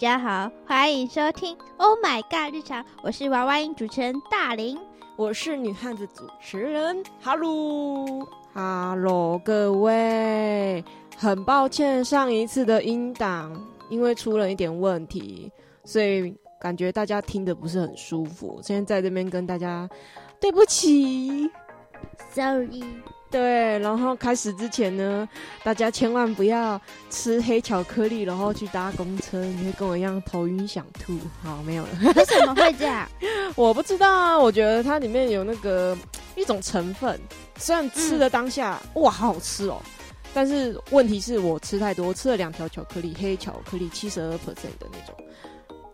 [0.00, 4.78] 家好，欢迎收听《Oh My God 日常》，我是娃娃音主持人大林，
[5.14, 8.18] 我是女汉子主持人，Hello，Hello，
[9.40, 10.82] 各位，
[11.18, 13.54] 很抱歉上一次的音档
[13.90, 15.52] 因为出了一点问题，
[15.84, 19.86] 所以感觉大家听的不是很舒服，现在在这边跟大家
[20.40, 21.50] 对不起
[22.32, 22.82] ，Sorry。
[23.30, 25.28] 对，然后开始之前呢，
[25.62, 26.80] 大家千万不要
[27.10, 31.16] 吃黑巧克力，然后去搭公车，你会跟我一样头晕想吐。
[31.42, 31.88] 好，没有了。
[32.16, 33.08] 为什么会这样？
[33.54, 35.96] 我不知道啊，我觉得它里面有那个
[36.34, 37.20] 一种成分，
[37.56, 39.80] 虽然吃的当下哇好好吃哦，
[40.34, 45.14] 但是问题是我吃太多，我吃了两条巧克力，黑巧克力七十二 percent 的那种，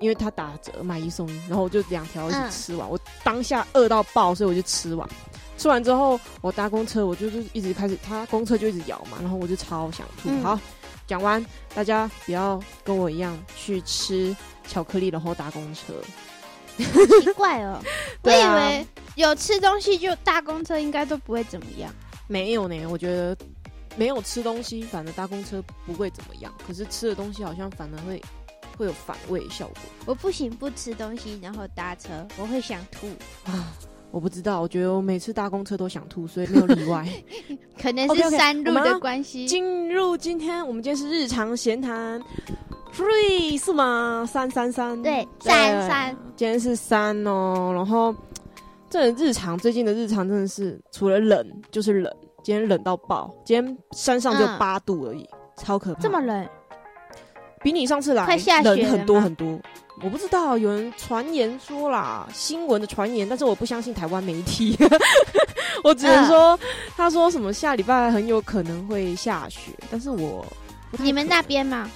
[0.01, 5.07] 因为它打折买一送一，然后我就两条一起吃完，我当下饿到爆，所以我就吃完。
[5.59, 10.31] 吃完之后，我搭公车，我就是一直开始，他公车就一直摇嘛，然后我就超想吐。
[10.43, 10.59] 好，
[11.07, 15.95] 讲完，大家不要跟我一样去吃巧克力，然后搭公车。
[16.77, 17.81] 奇怪哦，
[18.23, 21.91] 我以为有吃东西就搭公车应该都不会怎么样。
[22.29, 23.35] 没有呢，我觉得
[23.97, 26.53] 没有吃东西，反而搭公车不会怎么样。
[26.67, 28.23] 可是吃的东西好像反而会
[28.77, 29.77] 会有反胃效果。
[30.05, 33.07] 我不行，不吃东西然后搭车，我会想吐
[33.45, 33.73] 啊。
[34.11, 37.07] 我不知道，我觉得我每次搭公车都想吐，所以没有例外。
[37.81, 39.47] 可能是山路的关系。
[39.47, 42.21] 进入今天，我们今天是日常闲谈
[42.95, 44.27] ，three 是吗？
[44.27, 46.17] 三三三，对，三三。
[46.35, 48.15] 今天是三哦，然后
[48.89, 56.01] 这日常最近的日常真的是除了冷就是冷，今天冷到爆，今天山上就八度而已，超可怕。
[56.01, 56.49] 这么冷？
[57.67, 58.25] 比你上次来
[58.63, 59.59] 冷很多很多。
[60.01, 64.79] 我不知道，有人传言说啦，新闻的传言，但是我不相信台湾媒体。
[65.83, 66.57] 我只能说，
[66.97, 70.47] 他说什么下礼拜很有可能会下雪，但是我
[70.93, 71.91] 你们那边吗？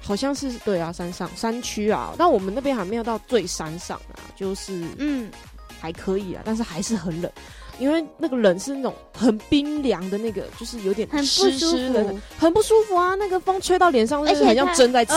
[0.00, 5.30] 好像是对啊，山上山区啊，但我们那边还没有到最山上啊，就是嗯
[5.78, 7.30] 还可以啊，但是还是很冷，
[7.78, 13.14] 因为那个冷是那种很冰凉的那个，就是有点湿湿的，很不舒服啊。
[13.14, 15.14] 那个风吹到脸上，而且很像针在刺。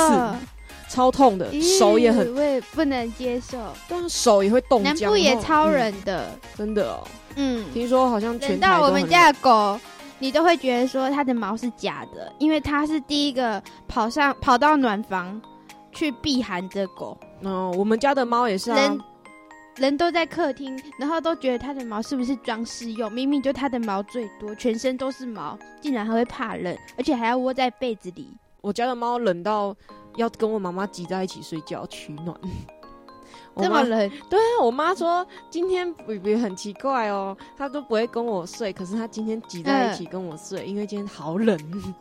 [0.89, 3.57] 超痛的，手也很，我也不能接受。
[3.89, 7.05] 但是手也会冻僵，南部也超冷的，真的哦。
[7.35, 9.77] 嗯，听说好像全到我们家的狗，
[10.17, 15.41] 你都会觉得说它的毛是假的，因为它是第一个跑上跑到暖房
[15.91, 17.17] 去避寒的狗。
[17.43, 18.77] 哦，我们家的猫也是啊。
[18.77, 18.99] 人
[19.77, 23.11] 人都在客厅，然后都觉得它的毛是不是装饰用？
[23.11, 28.29] 明明就它的毛最多，全身都是毛，竟然还会怕冷，而且还要窝在被子里。
[28.61, 29.75] 我家的猫冷到。
[30.15, 32.35] 要跟我妈妈挤在一起睡觉取暖，
[33.57, 34.09] 这么冷？
[34.27, 41.55] 对啊，我妈说今天比比很奇怪哦，她都不会跟我睡，可是她今天挤在一起跟我睡，因为今天好冷，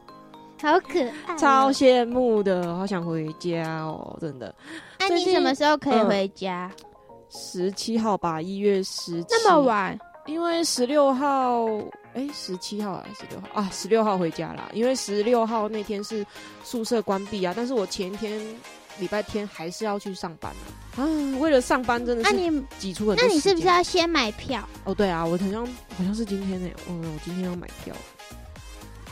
[0.63, 4.55] 好可爱，超羡慕的，好想回家哦，真的。
[4.99, 6.73] 那你什么时候可以回家？
[7.31, 9.27] 十七号吧，一月十七。
[9.31, 9.99] 那么晚？
[10.27, 11.67] 因为十六号。
[12.15, 13.71] 哎，十七号还是十六号啊？
[13.71, 16.25] 十六号回家啦，因为十六号那天是
[16.65, 17.53] 宿舍关闭啊。
[17.55, 18.41] 但是我前天
[18.99, 21.03] 礼拜天还是要去上班啊。
[21.03, 21.05] 啊，
[21.39, 23.23] 为了上班真的是挤出很多。
[23.23, 24.67] 那你是不是要先买票？
[24.85, 26.71] 哦，对啊，我好像好像是今天呢。
[26.89, 27.95] 哦，我今天要买票。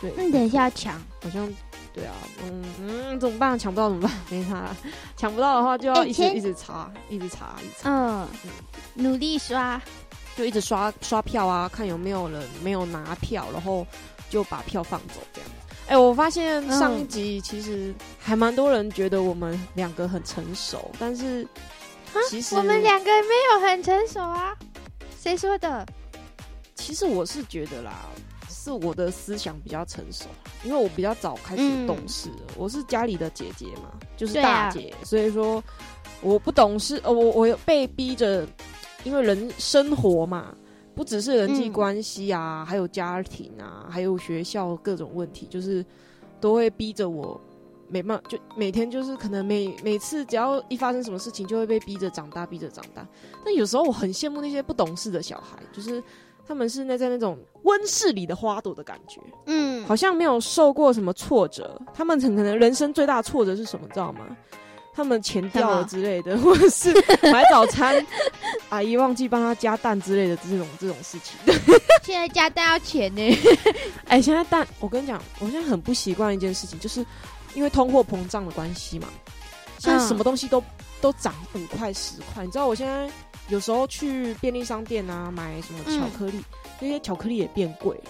[0.01, 0.99] 对，那你等一下要抢？
[1.23, 1.47] 好像
[1.95, 2.13] 对啊，
[2.45, 3.57] 嗯嗯，怎么办？
[3.57, 4.13] 抢不到怎么办？
[4.29, 4.75] 没差，
[5.17, 7.91] 抢不到的话就要一直一直查，一直查，一直查。
[7.91, 8.29] 嗯，
[8.95, 9.81] 努力刷。
[10.37, 13.87] 就一直刷刷票啊，看有没有人没有拿票，然后
[14.29, 15.49] 就把票放走这样。
[15.87, 21.47] 哎，我发现上一集其实还蛮多人觉得我们两个很成熟，但是
[22.29, 24.53] 其实我们两个没有很成熟啊。
[25.21, 25.87] 谁说的？
[26.75, 27.93] 其实我是觉得啦，
[28.65, 30.25] 是我的思想比较成熟，
[30.65, 32.31] 因为我比较早开始懂事。
[32.57, 35.63] 我是家里的姐姐嘛，就是大姐，所以说
[36.23, 38.47] 我不懂事，呃，我我被逼着。
[39.05, 40.57] 因为人生活嘛，
[40.95, 45.85] 不只是人际关系啊，还有家庭啊，还有学校各种问题，就是
[46.41, 47.39] 都会逼着我，
[47.87, 53.07] 没办法，就每天就是可能每每次只要一发生什么事情，就会被逼着长大，逼着长大。
[53.45, 56.03] 但有时候我很羡慕那些不懂事的小孩，就是
[56.47, 64.25] 他们是那在那种温室里的花朵的感觉，嗯，好像没有受过什么挫折，他们很可能人生最大挫折是什么，知道吗？
[64.97, 66.95] 他们钱掉了之类的，或者是
[67.33, 68.07] 买早餐，
[68.71, 71.37] 阿姨忘记帮他加蛋之类的这种这种事情。
[72.05, 73.39] 现在加蛋要钱呢？
[74.07, 77.05] 哎，现在蛋，我跟你讲，我现在很不习惯一件事情，就是
[77.55, 79.09] 因为通货膨胀的关系嘛，
[79.79, 80.63] 现在什么东西都
[81.01, 82.45] 都涨五块十块。
[82.45, 83.11] 你知道我现在
[83.49, 86.43] 有时候去便利商店啊买什么巧克力，
[86.81, 88.05] 那些巧克力也变贵了。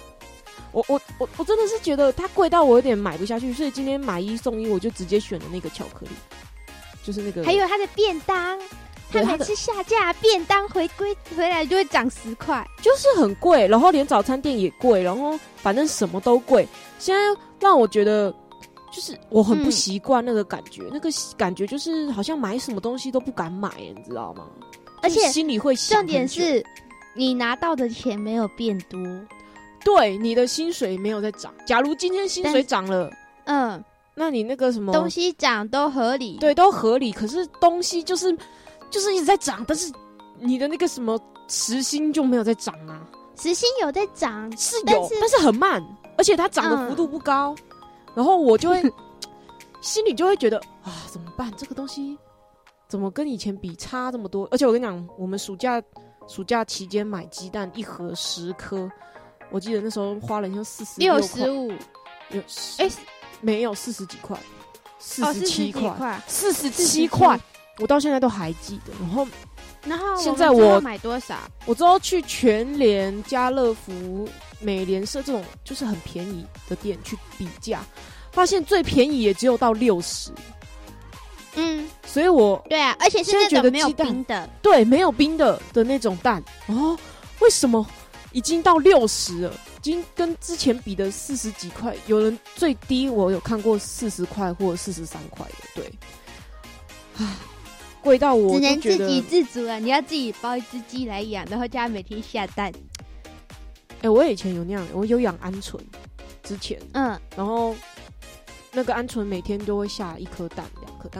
[0.70, 6.12] 我我我我真的是觉得它贵到我有点买不下去，所以今天买一送一，我就直接选了那个巧克力。
[7.02, 8.58] 就是那个还有它的便当，
[9.12, 12.66] 它每次下架便当回归回来就会涨十块。
[12.80, 16.66] 就是很贵，然后连早餐店也贵，然后反正什么都贵。
[16.98, 18.34] 现在让我觉得，
[18.90, 24.46] 就是我很不嗯习惯那个感觉，那个感觉就是好像买什么东西都不敢买，你知道吗？
[25.04, 26.64] 而且心里会想重点是，
[27.14, 29.00] 你拿到的钱没有变多。
[29.84, 31.52] 对你的薪水没有在涨。
[31.66, 33.10] 假如今天薪水涨了，
[33.44, 33.82] 嗯，
[34.14, 38.34] 那你那个什么东西涨都合理。，对都合理，可是东西就是
[38.90, 39.92] 就是一直在涨，但是
[40.40, 43.06] 你的那个什么时薪就没有在涨啊。
[43.36, 45.84] 时薪有在涨，是有，但是但是很慢，
[46.16, 47.54] 而且它涨的嗯幅度不高，
[48.14, 48.82] 然后我就会
[49.82, 51.52] 心里就会觉得啊，怎么办？
[51.58, 52.16] 这个东西
[52.94, 54.46] 怎么跟以前比差这么多？
[54.52, 55.82] 而且我跟你讲，我们暑假
[56.28, 58.88] 暑假期间买鸡蛋一盒十颗，
[59.50, 61.22] 我记得那时候花了像四十六块。
[61.26, 61.72] 十五，
[62.30, 62.40] 有
[62.78, 62.88] 哎
[63.40, 64.38] 没有四十几块，
[65.00, 67.36] 四哦，十七块，四十七块，
[67.80, 68.92] 我到现在都还记得。
[69.00, 69.26] 然后
[69.84, 71.36] 然后现在我买多少？
[71.66, 74.24] 我之后去全联、家乐福、
[74.60, 77.84] 美联社这种就是很便宜的店去比价，
[78.30, 80.30] 发现最便宜也只有到六十，
[81.56, 86.98] 嗯，所以我对啊，而且是现在觉得那种没有冰的，对没有冰的的那种蛋哦，
[87.40, 87.86] 为什么
[88.32, 89.52] 已经到六十了？
[89.78, 95.92] 已经跟之前比的四十几块，有人最低我有看过四十块或者四十三块的，对，
[97.18, 97.36] 啊，
[98.00, 99.78] 贵到我只能自给自足了！
[99.78, 102.72] 你要自己包一只鸡来养，然后叫它每天下蛋。
[104.00, 105.78] 哎、我以前有那样，我有养鹌鹑，
[106.42, 107.76] 之前，嗯，然后
[108.72, 110.64] 那个鹌鹑每天都会下一颗蛋、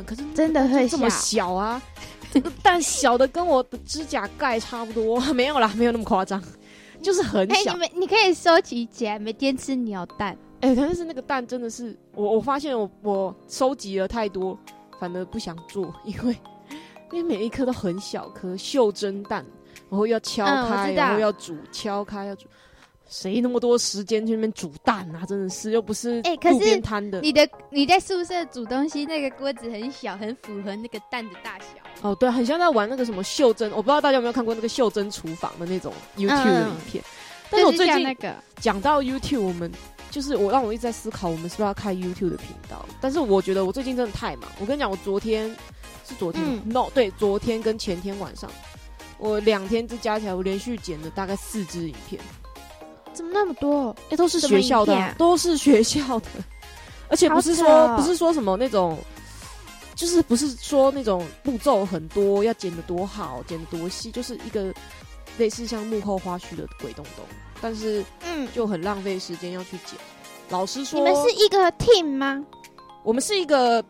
[0.05, 1.09] 可是真的会这么。
[1.11, 1.81] 小啊，
[2.33, 6.43] 这个蛋小的跟我的指甲盖差不多，没有啦，没有那么夸张，
[7.03, 7.79] 就是很哎、小你。
[7.79, 10.37] 们你可以收集起来，每天吃鸟蛋。
[10.61, 14.59] 哎、但是那个蛋真的是我，我发现我我收集了太多，
[14.99, 16.37] 反而不想做，因为
[17.13, 19.45] 因为每一颗都很小颗，袖珍蛋，
[19.91, 22.47] 然后要敲开，然后要煮，敲开要煮。
[23.09, 25.25] 谁那么多时间去那边煮蛋啊？
[25.27, 27.21] 真的是，又不是路哎可是边摊的。
[27.21, 31.67] 你的你在宿舍煮东西，那个锅子很小，很符合那个蛋的大小。
[32.03, 37.05] 哦，对，很像在玩那个什么袖珍，我不知道大家有没有看过那个袖珍厨房的那种 YouTube 的影片。
[37.51, 39.71] 但是我最近那个，讲到 YouTube，我们
[40.11, 42.85] 就是我让我一直在思考，我们是不是要开 YouTube 的频道？
[43.01, 44.51] 但是我觉得我最近真的太忙。
[44.59, 45.49] 我跟你讲，我昨天
[46.09, 48.51] 是昨天、嗯 n o 对，昨天跟前天晚上，
[49.19, 52.21] 我两天这加起来，我连续剪了大概四支影片，
[53.15, 53.95] 怎么那么多？
[54.11, 56.29] 哎、都是学校的都是学校的，
[57.09, 58.99] 而且不是说、哦不是说什么那种。
[59.97, 64.75] 就是不是说那种步骤很多，要剪的多好，剪的多细，就是一个
[65.39, 67.25] 类似像幕后花絮的鬼东东，
[67.63, 69.97] 但是嗯，就很浪费时间要去剪。
[70.49, 72.45] 老师说，你们是一个 team 吗？
[73.05, 73.81] 我们是一个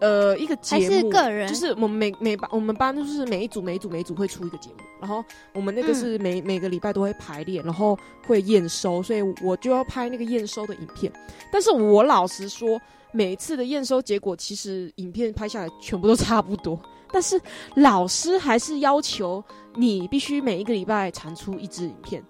[0.00, 1.48] 呃一个节还目，是个人？
[1.48, 11.12] 就是我们每每班我们班就是每一组每一组每一组会出一个节目，然后我们那个嗯是每、每个礼拜都会排练，然后会验收，所以我就要拍那个验收的影片。
[11.52, 12.80] 但是我老实说，
[13.12, 16.78] 每一次的验收结果其实影片拍下来全部都差不多，
[17.12, 17.40] 但是
[17.74, 19.42] 老师还是要求
[19.74, 22.22] 你必须每一个礼拜产出一支影片。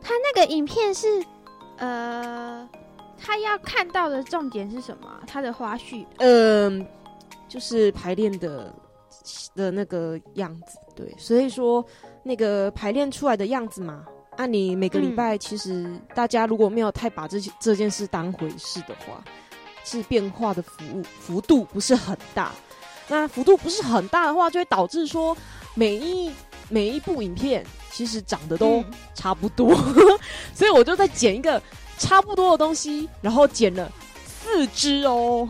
[0.00, 1.06] 他那个影片是
[1.78, 2.68] 呃，
[3.18, 5.22] 他要看到的重点是什么啊？
[5.26, 6.04] 他的花絮。
[6.18, 6.84] 嗯，
[7.52, 8.74] 就是排练的
[9.54, 11.84] 的那个样子，对，所以说
[12.22, 14.06] 那个排练出来的样子嘛，
[14.38, 19.22] 啊，你每个礼拜其实大家如果没有太把这这件事当回事的话，
[19.84, 22.52] 是变化的幅度幅度不是很大，
[23.06, 25.36] 那幅度不是很大的话，就会导致说
[25.74, 26.32] 每一
[26.70, 28.82] 每一部影片其实长得都
[29.14, 29.76] 差不多，
[30.54, 31.62] 所以我就在剪一个
[31.98, 33.92] 差不多的东西，然后剪了
[34.24, 35.46] 四支哦。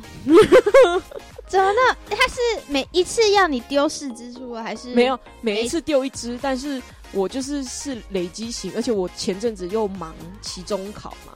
[1.52, 1.97] 怎么呢？
[2.09, 6.80] 他是每一次要你丢四只出来，还是没有，每一次丢一只，但是
[7.12, 11.35] 我就是是累积型，而且我前阵子又忙期中考嘛，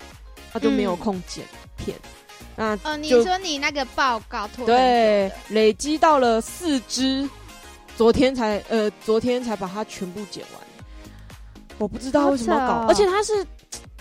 [0.54, 1.44] 他就没有嗯空剪
[1.76, 1.94] 片。
[2.56, 7.28] 那哦，你说你那个报告拖对，累积到了四只，
[7.94, 10.62] 昨天才呃昨天才把它全部剪完。
[11.76, 13.46] 我不知道为什么要搞，哦而且它是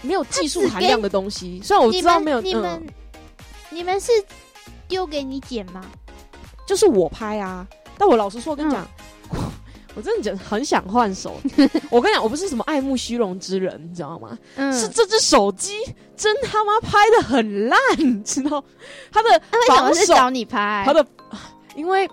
[0.01, 1.59] 没有技术含量的东西。
[1.61, 2.83] 虽然我知道没有，嗯你们、，
[3.69, 4.13] 你们是
[4.87, 5.83] 丢给你剪吗？
[6.65, 7.67] 就是我拍啊。
[7.97, 8.87] 但我老实说，我跟你嗯讲，
[9.95, 11.35] 我真的觉得很想换手。
[11.89, 14.37] 我跟你讲，我不是什么爱慕虚荣之人，你知道吗？
[14.55, 15.71] 嗯是这只手机
[16.17, 18.61] 真他妈拍的很烂，你知道？
[19.11, 20.83] 他的那为什么防守，是找你拍？
[20.85, 21.05] 他的，
[21.75, 22.05] 因为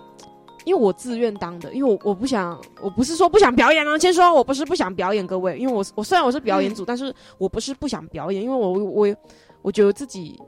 [0.63, 9.15] 因为我自愿当的，因为我我不想，我不是说不想表演啊，先说我不是不想表演，各位，因为我我虽然我是表演组，但是我不是不想表演，因为我我
[9.61, 10.39] 我觉得自己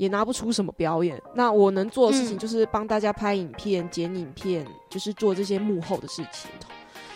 [0.00, 1.20] 也拿不出什么表演。
[1.34, 6.50] 那我能做的事情嗯就是帮大家拍影片、剪影片，就是做这些幕后的事情。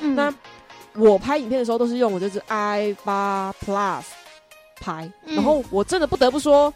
[0.01, 0.33] 嗯那
[0.93, 4.03] 我拍影片的时候都是用我这支 i 八 Plus
[4.79, 6.73] 拍，嗯然后我真的不得不说，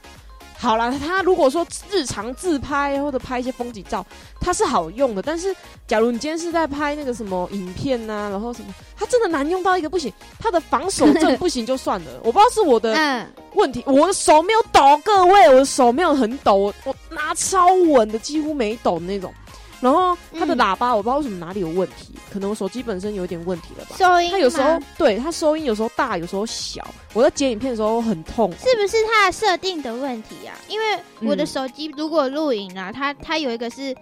[0.60, 4.04] 好啦，它如果说日常自拍或者拍一些风景照，
[4.40, 5.22] 它是好用的。
[5.22, 5.54] 但是
[5.86, 13.24] 假如你今天是在拍那个什么影片呐、然后什么，它真的难用到一个不行，它的防守阵不行就算了，我不知道是我的嗯，
[13.54, 19.32] 问题，我的手没有抖，各位，我的手没有很抖，我我拿超稳的，几乎没抖的那种。
[19.80, 23.96] 然后它的嗯喇叭，我不知道为什么哪里有问题，可能我手机本身有点问题了吧。
[23.98, 26.86] 收音它有时候吗对它收音有时候大，有时候小。
[27.14, 30.54] 我在剪影片的时候很痛，是不是它的设定的问题啊？
[30.68, 30.86] 因为
[31.22, 33.92] 我的嗯手机如果录影啊，它它有一个是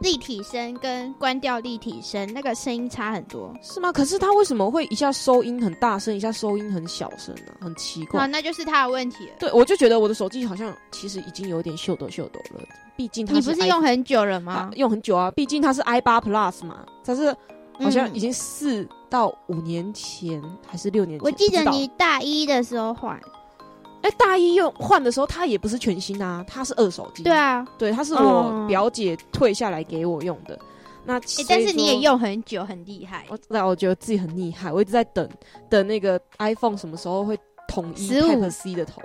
[0.00, 3.52] 立体声跟关掉立体声，那个声音差很多。
[3.60, 3.90] 是吗？
[3.90, 8.20] 可是它为什么会一下收音很大声，一下收音很小声呢、很奇怪。
[8.20, 9.32] 啊，那就是它的问题了。
[9.40, 12.62] 对，我就觉得我的手机好像其实已经有点秀抖秀抖了，
[12.96, 14.70] 毕竟它你不是用很久了啊吗？
[14.76, 17.34] 用很久啊，毕竟它是 i 八 Plus 嘛，它是
[17.80, 23.20] 好像嗯已经四到五年前还是六年前，我记得你大一的时候换。
[24.02, 27.22] 哎、大一用换的时候，它也不是全新啊，它是二手机。
[27.22, 30.58] 对，啊，对，它是哦我表姐退下来给我用的。
[31.04, 33.26] 那、诶所以但是你也用很久，很厉害。
[33.28, 35.28] 我那我觉得自己很厉害，我一直在等
[35.68, 39.02] 等那个 iPhone 什么时候会统一15 Type C 的头。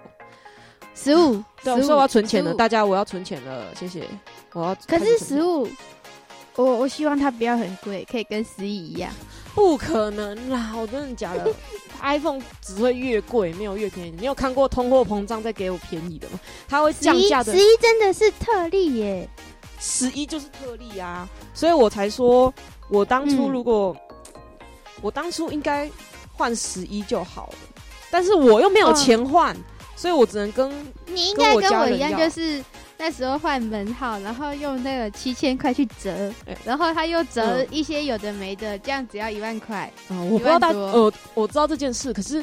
[0.94, 4.08] 十五，对，我说我要存钱了，大家我要存钱了，谢谢。
[4.54, 5.68] 我要可是十五，
[6.56, 9.12] 我我希望它不要很贵，可以跟十一一样。
[9.54, 10.74] 不可能啦！
[10.76, 11.50] 我真的假的？
[12.02, 14.14] iPhone 只会越贵，没有越便宜。
[14.20, 16.40] 你有看过通货膨胀再给我便宜的吗？
[16.68, 17.60] 它会降价的十。
[17.60, 19.30] 一真的是特例耶。
[19.80, 22.54] 十一就是特例啊，所以我才说，
[22.90, 23.96] 我当初嗯如果、
[25.02, 25.90] 我当初应该
[26.34, 27.56] 换十一就好了，
[28.10, 29.56] 但是我又没有钱换，
[29.96, 30.70] 所以我只能跟
[31.08, 32.64] 你应该跟我一样，就是
[32.98, 37.68] 那时候换门号，然后用那个七千块去折哎，然后他又折嗯。
[37.70, 39.92] 一些有的没的，这样只要一万块。
[40.08, 42.38] 啊、我不知道大呃，我知道这件事，可是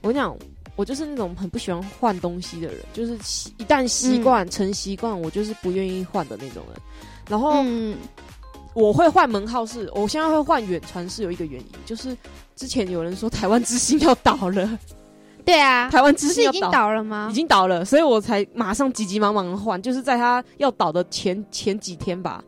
[0.00, 0.34] 我跟你讲，
[0.76, 6.80] 我就是那种很不喜欢换东西的人，就是习一旦习惯、成习惯，我就是不愿意换的那种人。
[7.28, 7.96] 然后嗯，
[8.72, 12.16] 我会换门号是，我现在会换远传是有一个原因，就是
[12.56, 14.78] 之前有人说台湾之星要倒了，
[15.48, 16.90] 对啊，台湾之不是已经倒。
[16.90, 17.32] 了吗已？
[17.32, 22.44] 经倒了，所以我才马上急急忙忙的换，就是在他要倒的前前几天吧，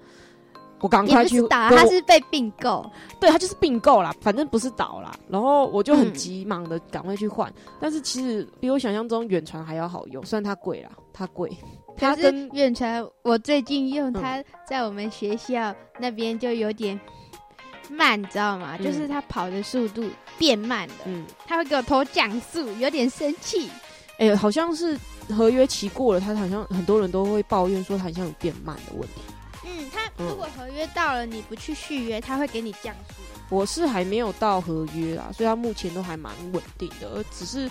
[0.80, 2.84] 我赶也快去不是倒，跟我他是被并购。
[3.18, 5.12] 对他就是并购啦，反正不是倒啦。
[5.28, 11.50] 然后我就很嗯急忙的赶快去换，但是其实比我想象中远传还要好用，虽然它贵啦，它贵，
[11.96, 16.98] 它跟远传，我最近用嗯它，在我们学校那边就有点
[17.90, 18.76] 慢，你知道吗？
[18.78, 23.70] 嗯就是他跑的速度变慢了，嗯，他会给我投降速，有点生气。
[24.18, 29.20] 哎、好像是合约期过了，他好像很多人都会抱怨说他好像有变慢的问题。
[29.64, 33.14] 嗯，他嗯如果合约到了，你不去续约，他会给你降速。
[33.48, 37.70] 我是还没有到合约啦，所以他目前都还蛮稳定的，而只是。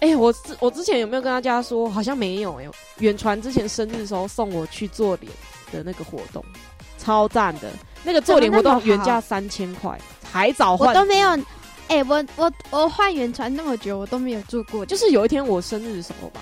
[0.00, 1.86] 哎、我之我之前有没有跟大家说？
[1.90, 2.66] 好像没有哎、
[3.00, 5.30] 远传之前生日的时候送我去做脸
[5.70, 6.42] 的那个活动，
[6.96, 7.70] 超赞的。
[8.02, 9.98] 那个做脸活动原价三千块，
[10.30, 10.94] 还早我换。
[10.94, 11.30] 都没有，
[11.88, 16.40] 哎、我我我换远传那么久，我都没有做过，就是有一天我生日的时候吧，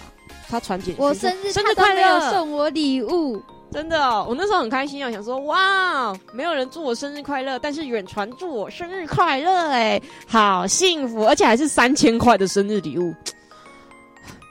[0.49, 3.43] 他传简讯我生日生日快乐，送我礼物。
[3.71, 13.15] 真的哦、我那时候很开心啊，想说哇，没有人祝我生日快乐，但是远传祝我生日快乐，哎，好幸福，而且还是三千块的生日礼物，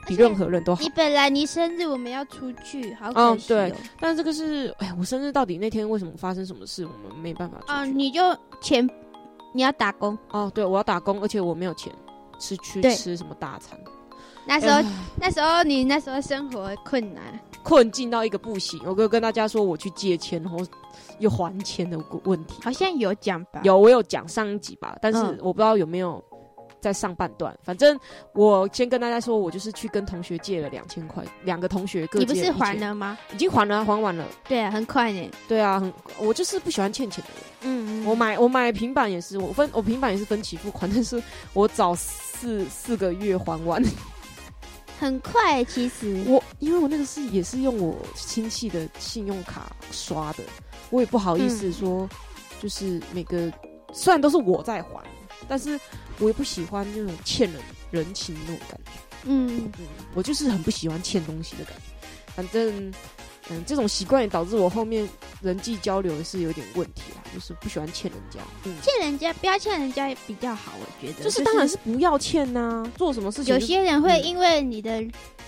[0.08, 0.88] 比任何人都好你。
[0.90, 7.92] 本来你生日我们要出去，好可惜、哦嗯对但这个是，哎，我生日到底那天为什么发生什么事，我们没办法出啊、去。
[7.92, 8.20] 你就
[8.60, 8.88] 钱
[9.52, 11.92] 你要打工，哦，对，我要打工，而且我没有钱
[12.38, 13.78] 吃去吃什么大餐，
[14.46, 14.80] 那时候、
[15.20, 17.22] 那时候你那时候生活困难，
[17.62, 18.80] 困境到一个不行。
[18.86, 20.58] 我跟跟大家说我去借钱，然后
[21.18, 22.54] 又还钱的问题。
[22.62, 23.60] 好像有讲吧？
[23.64, 26.22] 有，我有讲上一集吧，但是嗯我不知道有没有
[26.80, 27.56] 在上半段。
[27.62, 27.98] 反正
[28.32, 32.58] 我先跟大家说，我就是去跟同学借了两千块，两个同学各你不是借了1000？
[32.58, 33.18] 还了吗？
[33.32, 34.24] 已经还了，还完了。
[34.48, 35.30] 对啊，很快呢。
[35.46, 37.42] 对啊，很，我就是不喜欢欠钱的人。
[37.62, 43.82] 嗯嗯，我买我买平板也是，我分我平板也是分期付款，但是我早四四个月还完。
[45.00, 50.42] 很快，其实我因为我那个是也是用我亲戚的信用卡刷的，
[50.90, 52.08] 我也不好意思嗯说，
[52.60, 53.48] 就是每个
[53.92, 55.04] 虽然都是我在还，
[55.46, 55.78] 但是
[56.18, 57.60] 我也不喜欢那种欠人
[57.90, 58.92] 人情那种感觉。
[59.24, 62.06] 嗯，嗯，我就是很不喜欢欠东西的感觉。
[62.34, 62.92] 反正，
[63.50, 65.08] 嗯，这种习惯也导致我后面
[65.42, 68.38] 人际交流是有点问题啦，就是不喜欢欠人家。
[68.64, 71.24] 嗯，欠人家不要欠人家也比较好，我觉得。
[71.24, 75.04] 就是当然是不要欠呐、做什么事情有些人会嗯因为你的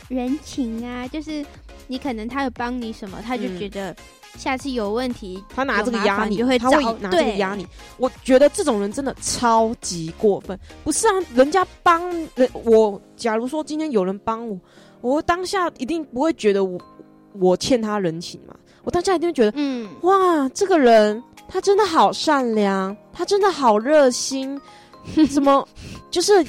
[0.09, 1.45] 人情啊，就是
[1.87, 3.95] 你可能他有帮你什么，他就觉得
[4.39, 7.67] 下次有问题，他拿这个压你，就会他会拿这个压你。
[7.99, 10.59] 我觉得这种人真的超级过分。
[10.83, 12.03] 不是啊，人家帮
[12.35, 14.59] 人我，假如说今天有人帮我，
[15.01, 16.79] 我当下一定不会觉得我
[17.35, 18.55] 我欠他人情嘛。
[18.83, 24.61] 我当下一定会觉得，嗯，哇，这个人他真的好善良，他真的好热心，
[25.31, 25.67] 怎么
[26.11, 26.45] 就是？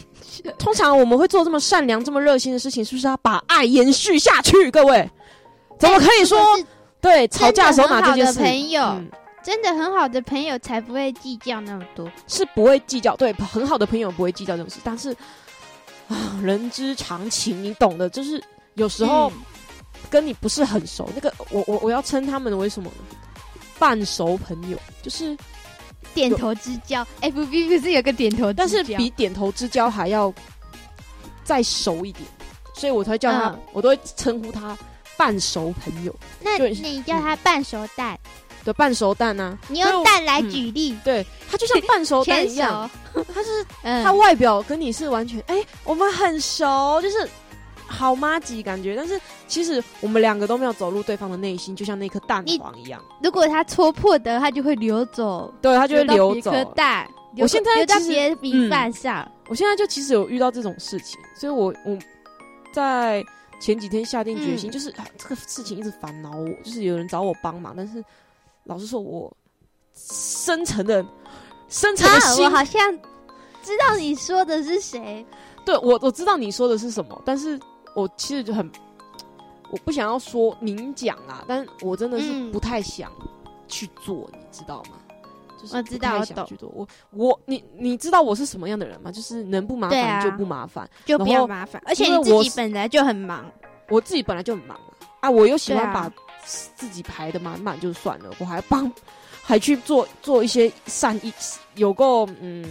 [0.57, 4.71] 通常我们会做这么善良、这么热心的事情，是不是要把爱延续下去？
[4.71, 5.07] 各位，
[5.77, 6.39] 怎么可以说
[7.01, 8.39] 对吵架的时候拿这件事？
[8.39, 9.01] 朋友
[9.43, 13.15] 真的很好的朋友才不会计较那么多，是不会计较。
[13.15, 14.79] 对，很好的朋友不会计较这种事。
[14.83, 15.11] 但是
[16.07, 18.09] 啊，人之常情，你懂的。
[18.09, 18.41] 就是
[18.75, 19.31] 有时候
[20.09, 23.17] 跟你不是很熟，那个我我我要称他们为什么呢？
[23.79, 25.37] 半熟朋友，就是。
[26.13, 30.33] 点头之交，F B 不是有个点头，但是比点头之交还要
[31.41, 32.25] 再熟一点，
[32.73, 34.77] 所以我才叫他，我都会称呼他
[35.21, 36.15] 半熟朋友。
[36.41, 38.17] 那你叫他半熟蛋？
[38.65, 39.55] 的，半熟蛋呢？
[39.67, 42.89] 你用蛋来举例，对，他就像半熟蛋 一样，
[43.31, 43.65] 他是
[44.03, 47.29] 他外表跟你是完全，哎，我们很熟，就是。
[47.93, 53.03] 好妈吉感觉，但是其实我们两个都没有走入对方的内心，就像那颗蛋黄一样。
[53.21, 56.51] 如果他戳破的，他就会流走，对他就会流走。
[56.51, 57.05] 颗蛋，
[57.37, 59.29] 我现在流到别的米饭上。
[59.49, 61.97] 我现在就其实有遇到这种事情，所以我我
[62.73, 63.21] 在
[63.61, 68.03] 前几天下定决心，就是这个事情一直烦恼我，就是有人找我帮忙，但是
[68.65, 69.31] 老实说，我
[69.95, 71.05] 深层的
[71.69, 72.91] 深层的心，我好像
[73.63, 75.25] 知道你说的是谁。
[75.63, 77.57] 对我我知道你说的是什么，但是。
[77.93, 78.71] 我其实就很，
[79.69, 83.11] 我不想要说明讲啊，但我真的是不太想
[83.67, 84.91] 去做，你知道吗？
[85.61, 85.97] 就是我知
[86.33, 86.47] 道。
[86.73, 89.11] 我我你你知道我是什么样的人吗？
[89.11, 91.81] 就是能不麻烦就不麻烦，就不要麻烦。
[91.85, 93.45] 而且你自己本来就很忙，
[93.89, 94.79] 我自己本来就很忙
[95.19, 96.11] 啊，我又喜欢把
[96.43, 98.91] 自己排的满满就算了，我还帮。
[99.43, 101.33] 还去做做一些善意，
[101.73, 102.63] 有够嗯，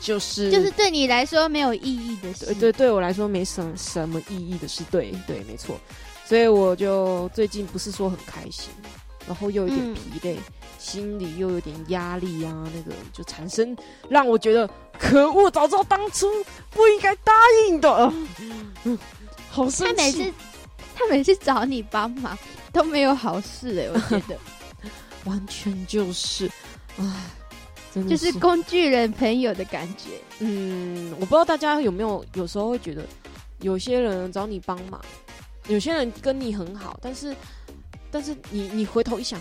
[0.00, 5.78] 就是就是对你来说没有意义的事，对对我来说没什么什么意义的事，对对没错，
[6.24, 8.70] 所以我就最近不是说很开心，
[9.26, 10.36] 然后又有点疲累，
[10.78, 13.76] 心里又有点压力啊，那个就产生
[14.08, 16.26] 让我觉得 可恶，早知道当初
[16.70, 17.32] 不应该答
[17.68, 18.12] 应的，
[18.84, 18.98] 嗯，
[19.50, 19.94] 好生气。
[19.94, 20.32] 他每次
[20.94, 22.38] 他每次找你帮忙
[22.72, 24.38] 都没有好事哎，我觉得。
[25.24, 26.48] 完全就是，
[26.98, 27.04] 唉，
[27.92, 30.10] 真的就是工具人朋友的感觉。
[30.38, 33.04] 嗯，我不知道大家有没有有时候会觉得，
[33.60, 35.00] 有些人找你帮忙，
[35.66, 37.34] 有些人跟你很好，但是
[38.16, 39.38] 但是你你回头一想，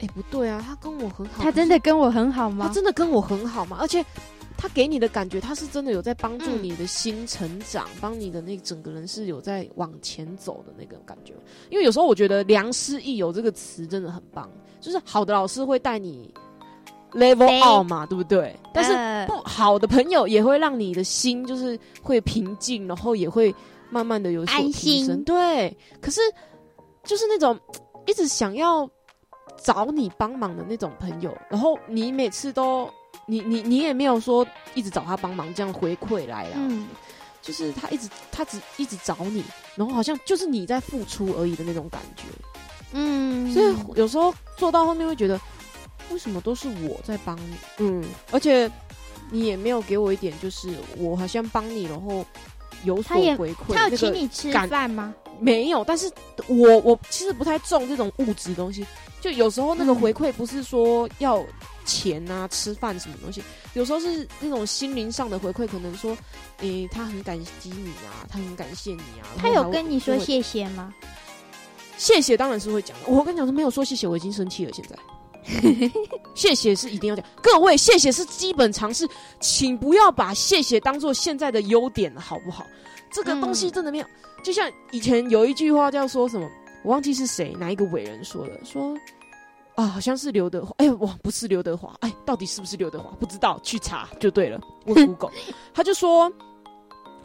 [0.00, 2.66] 哎，不对啊，他跟我很好，他真的跟我很好吗？
[2.68, 3.78] 他真的跟我很好吗？
[3.80, 4.04] 而且。
[4.60, 11.32] 他给你的感觉，他是真的有在帮助你的心成长，帮你的那整个人是有在往前走的那个感觉。
[11.70, 16.34] 因为有时候我觉得“良师益友”这个词真的很棒，就是好的老师会带你
[17.12, 18.58] level out 嘛，对不对？
[18.74, 18.92] 但是
[19.28, 23.54] 不好的朋友也会让你的心就是会平静，然后也会
[23.90, 25.22] 慢慢的有所提升。
[25.22, 26.20] 对，可是
[27.04, 27.56] 就是那种
[28.08, 28.88] 一直想要
[29.62, 32.90] 找你帮忙的那种朋友，然后你每次都。
[33.26, 36.88] 你你你也没有说一直找他帮忙这样回馈来了，嗯，
[37.42, 39.44] 就是他一直他只一直找你，
[39.76, 42.24] 然后好像就是你在付出而已的那种感觉，
[42.92, 45.38] 嗯，所以有时候做到后面会觉得，
[46.10, 48.70] 为什么都是我在帮你，嗯，而且
[49.30, 52.24] 你也没有给我一点，就是我好像帮你，然后
[52.84, 55.14] 有所回馈，他有请你吃饭吗？
[55.40, 56.10] 没有，但是
[56.46, 58.86] 我我其实不太重这种物质东西，
[59.20, 61.44] 就有时候那个回馈不是说要。
[61.88, 66.14] 钱啊，吃饭什么东西，有时候是那种心灵上的回馈，可能说，
[66.58, 69.24] 诶，他很感激你啊，他很感谢你啊。
[69.38, 70.92] 他有跟你说谢谢吗？
[71.96, 73.04] 谢谢当然是会讲的。
[73.06, 74.72] 我跟你讲是没有说谢谢，我已经生气了。
[74.74, 74.98] 现在，
[76.36, 77.24] 谢谢是一定要讲。
[77.42, 79.08] 各位，谢谢是基本常识，
[79.40, 82.66] 请不要把谢谢当做现在的优点了，好不好？
[83.10, 84.04] 这个东西真的没有。
[84.42, 86.48] 就像以前有一句话叫说什么，
[86.84, 88.96] 我忘记是谁哪一个伟人说的，说。
[89.74, 90.74] 啊，好像是刘德华。
[90.78, 91.94] 哎，哇，不是刘德华。
[92.00, 93.10] 哎，到底是不是刘德华？
[93.20, 94.60] 不知道，去查就对了。
[94.86, 95.30] 问 Google，
[95.72, 96.32] 他就说，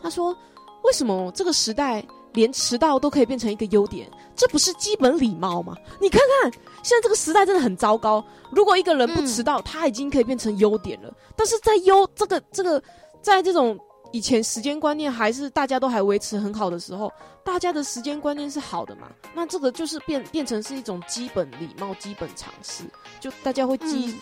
[0.04, 0.38] 他说，
[0.84, 4.08] 为什么这个时代连迟到都可以变成一个优点？
[4.36, 5.76] 这不是基本礼貌吗？
[5.99, 6.52] 你看看，
[6.84, 8.23] 现在这个时代真的很糟糕。
[8.52, 11.12] 如果一个人不迟到，他已经可以变成优点了。
[11.36, 12.80] 但是在优这个这个，
[13.21, 13.76] 在这种。
[14.13, 17.12] 以前时间观念还是大家都还维持很好的时候，
[17.43, 19.08] 大家的时间观念是好的嘛？
[19.34, 22.84] 那这个就是变变成是一种基本礼貌、基本常识，
[23.19, 24.15] 就大家会基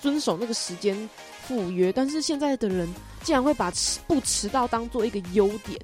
[0.00, 1.08] 遵守那个时间
[1.46, 1.92] 赴约。
[1.92, 5.80] 但是现在的人竟然会把迟不迟到当做一个优点，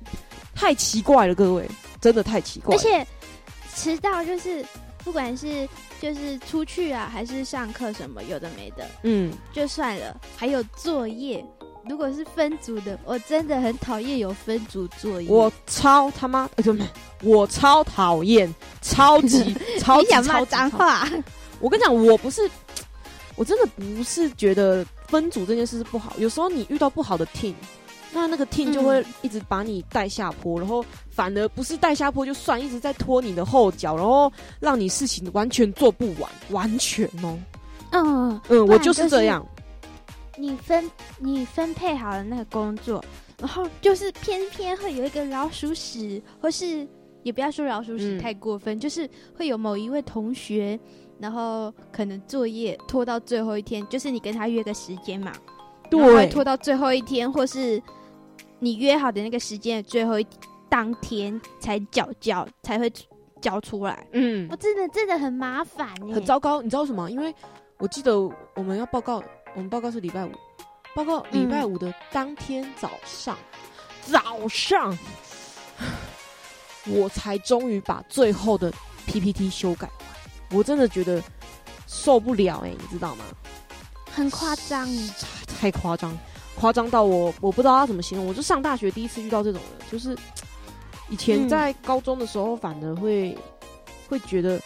[0.56, 1.70] 太奇怪了，各位！
[2.00, 2.74] 真的太奇怪。
[2.74, 3.06] 而且
[3.76, 4.66] 迟到就是
[5.04, 5.68] 不管是
[6.00, 11.46] 就是出去啊，还是上课什么有的没的，嗯，就算了，还有作业。
[11.88, 15.28] 如果是分组的，我真的很讨厌有分组作业。
[15.28, 16.48] 我超他妈，
[17.22, 21.08] 我超讨厌，超级 超级想骂脏话。
[21.60, 22.48] 我跟你讲，我不是，
[23.36, 26.12] 我真的不是觉得分组这件事是不好。
[26.18, 27.54] 有时候你遇到不好的 team，
[28.12, 37.38] 那那个 team 就会一直把你带下坡，然后反而不是带下坡就算，一直在拖你的后脚，然后让你事情完全做不完，完全哦。
[37.90, 39.44] 嗯嗯，我就是这样。
[40.42, 43.00] 你分你分配好了那个工作，
[43.38, 46.84] 然后就是偏偏会有一个老鼠屎，或是
[47.22, 50.76] 也不要说老鼠屎太过分，就是会有某一位同学，
[51.20, 55.32] 然后可能作业拖到最后一天，就是你跟他约个时间嘛，
[55.88, 57.80] 对，拖到最后一天，或是
[58.58, 60.26] 你约好的那个时间的最后一
[60.68, 62.92] 当天才交交才会
[63.40, 64.04] 交出来。
[64.10, 66.60] 嗯，我真的真的很麻烦，很糟糕。
[66.60, 67.08] 你知道什么？
[67.08, 67.32] 因为
[67.78, 68.20] 我记得
[68.56, 69.22] 我们要报告。
[69.54, 70.32] 我们报告是礼拜五，
[70.94, 73.36] 报告礼拜五的当天早上，
[74.00, 74.96] 早上
[76.86, 78.72] 我才终于把最后的
[79.06, 80.06] PPT 修改完。
[80.52, 81.22] 我真的觉得
[81.86, 83.24] 受不了哎，你知道吗？
[84.10, 84.88] 很夸张，
[85.60, 86.16] 太夸张，
[86.58, 88.26] 夸张到我我不知道要怎么形容。
[88.26, 90.16] 我就上大学第一次遇到这种人，就是
[91.10, 93.36] 以前在高中的时候，反而会
[94.08, 94.58] 会觉得，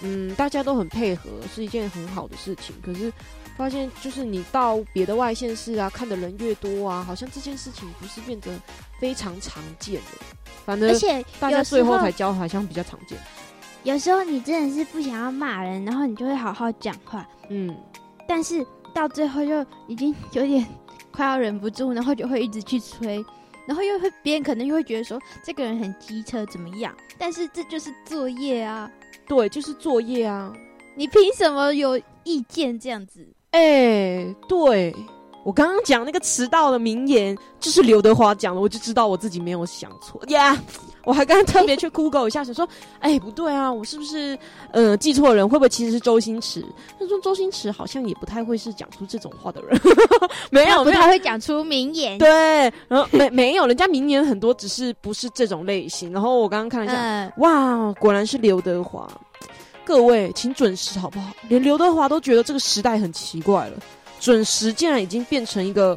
[0.00, 2.74] 嗯，大家都很配合，是一件很好的事情。
[2.82, 3.12] 可是。
[3.56, 8.50] 发现就是你到别的外县市啊，看的人越多啊，好像这件事情不是变得
[9.00, 10.24] 非常常见的。
[10.64, 13.18] 反正而且大家最后才教，好像比较常见。
[13.82, 17.26] 有时候你真的是不想要骂人，然后你就会好好讲话。
[17.48, 17.74] 嗯。
[18.28, 20.66] 但是到最后就已经 有点
[21.12, 23.24] 快要忍不住，然后就会一直去催，
[23.64, 26.92] 然后又会别人可能又会觉得说这个人很机车怎么样？
[27.16, 28.90] 但是这就是作业啊。
[29.28, 30.52] 对，就是作业啊。
[30.96, 33.24] 你凭什么有意见这样子？
[33.56, 34.94] 哎，对
[35.42, 40.54] 我刚刚讲那个迟到的名言，就是刘德华讲的，我就知道我自己没有想错呀。
[41.04, 44.36] 我还刚刚特别去 Google 一下，想说，哎，不对啊，我是不是
[44.72, 45.48] 呃记错人？
[45.48, 46.62] 会不会其实是周星驰？
[46.98, 49.80] 他说周星驰好像也不太会是讲出这种话的人，
[50.50, 52.18] 没有，不太会讲出名言。
[52.18, 52.28] 对，
[52.88, 56.12] 然后没没有，人家名言很多，只是不是这种类型。
[56.12, 59.08] 然后我刚刚看了一下，哇，果然是刘德华。
[59.86, 61.32] 各位，请准时好不好？
[61.48, 63.78] 连刘德华都觉得这个时代很奇怪了，
[64.18, 65.96] 准时竟然已经变成一个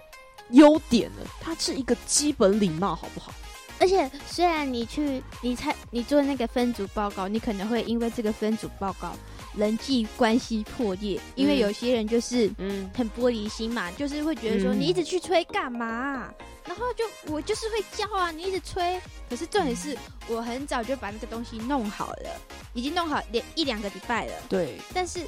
[0.52, 1.28] 优点了。
[1.42, 3.34] 它是一个基本礼貌，好不好？
[3.80, 9.14] 而且，虽然你去你猜你做那个分组报告，你可能会因为这个分组报告
[9.56, 16.30] 人际关系破裂，因为有些人就是嗯很玻璃心嘛，就是会觉得说你一直去催干嘛？
[16.70, 17.04] 然后就
[17.34, 19.02] 我就是会叫啊，你一直催。
[19.28, 22.30] 可是重点是我很早就把那个东西弄好了，
[22.74, 24.34] 已经弄好两一两个礼拜了。
[24.48, 24.80] 对。
[24.94, 25.20] 但是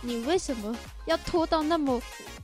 [0.00, 2.00] 你为什么要拖到那么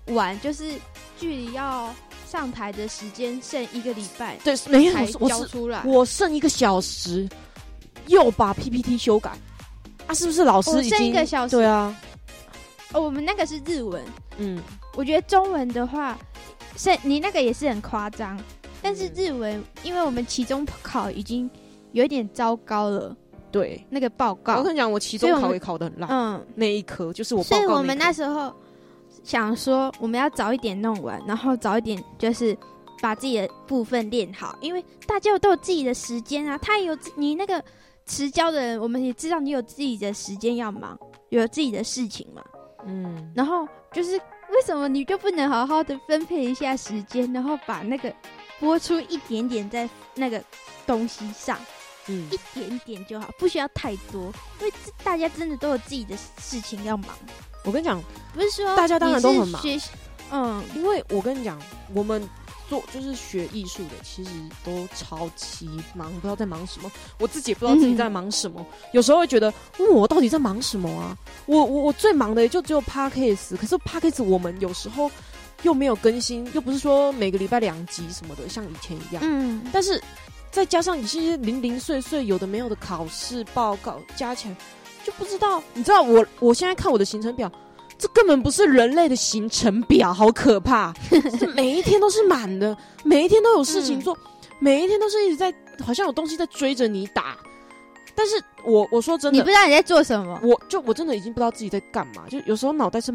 [0.07, 0.39] 晚？
[0.41, 0.73] 就是
[1.17, 1.95] 距离要
[2.29, 7.29] 上台的时间剩一个礼拜，对，没有我交出来，我剩一个小时，
[8.09, 9.31] 又把 PPT 修改
[10.09, 10.15] 啊？
[10.15, 11.55] 是不是老师已经一个小时？
[11.55, 11.97] 对啊。
[12.93, 14.05] 哦，我们那个是日文。
[14.39, 14.61] 嗯。
[14.95, 16.19] 我觉得中文的话。
[16.77, 18.39] 是，你那个也是很夸张，
[18.81, 21.49] 但是日文，因为我们期中考已经
[21.93, 23.17] 有一点糟糕了。
[23.51, 26.09] 对，那个报告，我跟你讲，我期中考也考的很烂。
[26.11, 27.43] 嗯，那一科就是我。
[27.43, 28.51] 所以我们那时候
[29.23, 32.57] 想说，我们要早一点弄完，然后早一点就是
[33.03, 36.57] 把自己的部分练好，因为大家都有自己的时间啊。
[36.59, 37.63] 他也有你那个
[38.07, 42.43] 迟交的人，我们也知道你有自己的时间要忙，有自己的事情嘛。
[42.87, 44.19] 嗯，然后就是。
[44.53, 48.13] 为什么你就不能好好的分配一下时间，然后把那个
[48.61, 50.43] 播出一点点在那个
[50.87, 51.59] 东西上，
[52.07, 57.09] 嗯，一点点就好，不需要太多，因为大家真的都有自己的事情要忙。
[57.65, 58.01] 我跟你讲，
[58.35, 59.63] 不是说大家当然都很忙，
[60.31, 61.61] 嗯，因为我跟你讲，
[61.95, 62.29] 我们。
[62.73, 64.31] 做就是学艺术的，其实
[64.65, 66.91] 都超级忙，不知道在忙什么。
[67.19, 69.53] 我自己也不知道自己在忙什么，有时候会觉得，
[69.93, 71.15] 我到底在忙什么啊？
[71.45, 75.11] 我我我最忙的也就只有 p a r k a s 可是 p a r k a s 我们有时候
[75.65, 79.23] 又没有更新，又不是说每个礼拜两集什么的，像以前一样。
[79.23, 79.63] 嗯。
[79.71, 80.03] 但是
[80.51, 84.57] 再加上一些零零碎碎有的没有的考试报告加起来，
[85.05, 85.63] 就不知道。
[85.75, 87.53] 你知道我我现在看我的行程表。
[88.03, 90.93] 这根本不是人类的行程表，好可怕！
[91.39, 94.19] 这每一天都是满的，每一天都有事情做，
[94.59, 97.37] 每一天都是一直在，好像有东西在追着你打。
[98.13, 103.15] 但是我我说真的，你不知道你在做什么，我就我真的已经不知道自己在干嘛，就有时候脑袋是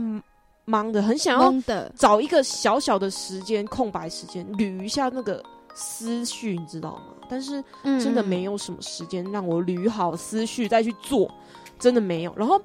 [0.63, 1.53] 忙的，很想要
[1.97, 5.43] 找一个小小的时间空白时间，捋一下那个
[5.75, 7.27] 思绪，你知道吗？
[7.29, 11.29] 但是真的没有什么时间让我捋好思绪再去做，
[11.77, 12.33] 真的没有。
[12.37, 12.55] 然后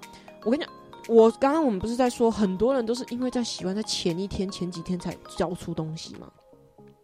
[0.45, 0.73] 我跟你讲，
[1.09, 6.29] 我刚刚我们不是在说，很多人都是因为在喜欢在前一天、前几天才交出东西吗？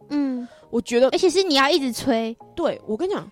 [0.09, 2.35] 嗯，我觉得，而且是你要一直催。
[2.55, 3.29] 对，我跟你讲，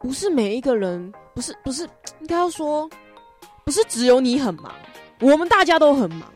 [0.00, 1.88] 不是每一个人，不是不是，
[2.20, 2.88] 应该要说，
[3.64, 4.74] 不是只有你很忙，
[5.20, 6.30] 我们大家都很忙。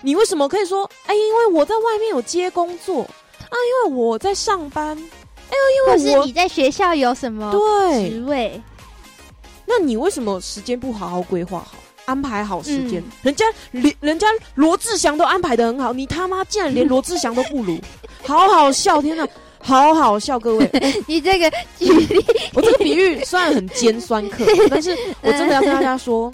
[0.00, 0.88] 你为什么可以说？
[1.06, 3.54] 哎，因为我在外面有接工作啊，
[3.86, 4.96] 因为我在上班。
[4.96, 5.56] 哎
[5.88, 8.62] 呦，因为我你在学校有什么对职位？
[9.66, 13.02] 那你为什么时间不好好规划好，安排好时间？
[13.22, 17.78] 人家连人家罗志祥都安排的很好，你他妈竟然连罗志祥都不如！
[18.24, 19.26] 好好笑，天哪，
[19.58, 20.70] 好好笑，各位，
[21.06, 26.32] 你这个举例， 我这个比喻虽然很尖酸刻，但是我真的要跟大家说，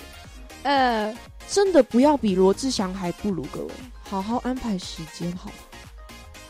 [0.62, 1.14] 呃，
[1.48, 3.70] 真的不要比罗志祥还不如，各位，
[4.08, 5.54] 好好安排时间，好吗？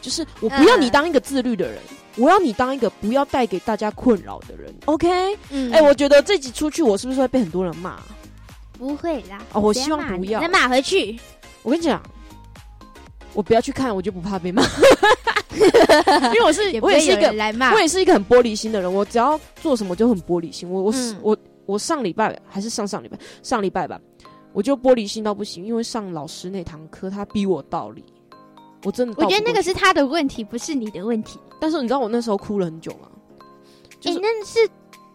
[0.01, 1.79] 就是我不要你当一个自律的人，
[2.17, 5.37] 我要你当一个不要带给大家困扰的人，OK？
[5.51, 7.99] 嗯，哎，我觉得这集出去，我是不是会被很多人骂？
[8.81, 11.21] 不会啦，哦，我希望不要，再骂回去。
[11.63, 12.03] 我跟你讲，
[13.35, 14.63] 我不要去看，我就不怕被骂。
[15.53, 20.71] 因为我是我也是一个来骂我也是一个很玻璃心的人，我只要做什么就很玻璃心。
[20.71, 24.01] 我我我我上礼拜还是上上礼拜上礼拜吧，
[24.55, 25.63] 我就玻璃心到不行。
[25.67, 28.03] 因为上老师那堂课，他逼我道理，
[28.85, 31.39] 我真的我觉得那个是他的问题，不是你的问题。
[31.61, 33.09] 但是你知道我那时候哭了很久吗？
[34.03, 34.67] 你那是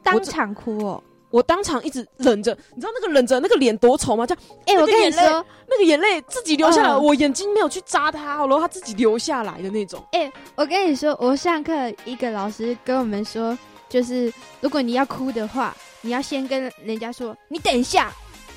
[0.03, 1.03] 当场哭哦。
[1.35, 4.25] 我当场一直忍着，你知道那个忍着那个脸多丑吗？
[4.25, 4.33] 叫
[4.67, 10.01] 哎，我跟你说，那个眼泪自己流下来，我眼睛没有去扎他，然后他自己流下来的那种。
[10.13, 11.73] 哎，我跟你说，我上课
[12.05, 13.57] 一个老师跟我们说，
[13.89, 18.13] 就是如果你要哭的话，你要先跟人家说，你等一下，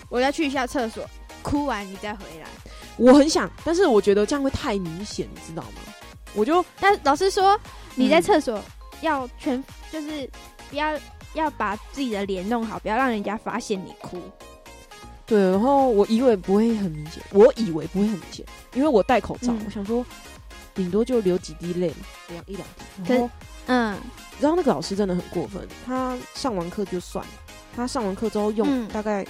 [0.09, 1.05] 我要去一下厕所，
[1.43, 2.49] 哭完你再回来。
[2.97, 5.81] 我很想，但是我觉得这样会太明显，你知道吗？
[6.33, 7.59] 我就，但老师说
[7.97, 8.63] 你在厕所
[9.01, 10.31] 要全，就是
[10.71, 10.97] 不要。
[11.35, 14.21] 要把自己的脸弄好，不要让人家发现你哭。
[15.27, 20.05] 对，然后我以为不会很明显，我以为不会很明显，因为我戴口罩，我想说
[20.75, 21.93] 顶多就流几滴泪，
[22.29, 22.67] 两一两
[23.05, 23.13] 滴。
[23.13, 23.31] 然后，
[23.67, 23.99] 嗯，
[24.41, 27.31] 然后那个老师真的很过分，他上完课就算了，
[27.77, 29.27] 他上完课之后用大概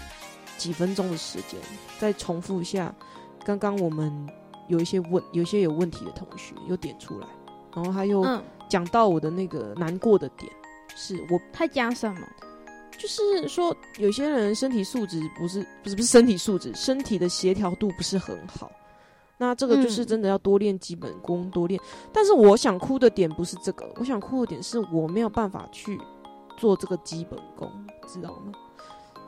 [0.56, 1.58] 几分钟的时间
[1.98, 2.94] 再重复一下
[3.44, 4.28] 刚刚我们
[4.68, 7.26] 有一些问，有一些有问题的同学又点出来，
[7.74, 8.24] 然后他又
[8.68, 10.52] 讲到我的那个难过的点。
[10.98, 12.28] 是我他加上了？
[12.98, 18.70] 就是说有些人身体素质不是不是不是身体素质，身体的协调度不是很好。
[19.36, 21.80] 那这个就是真的要多练基本功，多练。
[22.12, 25.96] 但是我想哭的点不是这个，我想哭的点是我没有办法去
[26.56, 27.70] 做这个基本功，
[28.08, 28.52] 知道吗？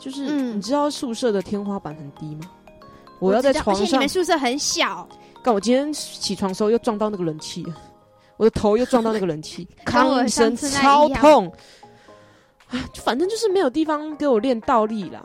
[0.00, 2.50] 就是你知道宿舍的天花板很低吗？
[3.20, 5.08] 我要在床上，你们宿舍很小。
[5.44, 7.64] 但我今天起床时候又撞到那个冷气。
[8.40, 11.46] 我的头又撞到那个人气， 康声超痛
[12.68, 12.88] 啊！
[12.94, 15.22] 反正就是没有地方给我练倒立啦。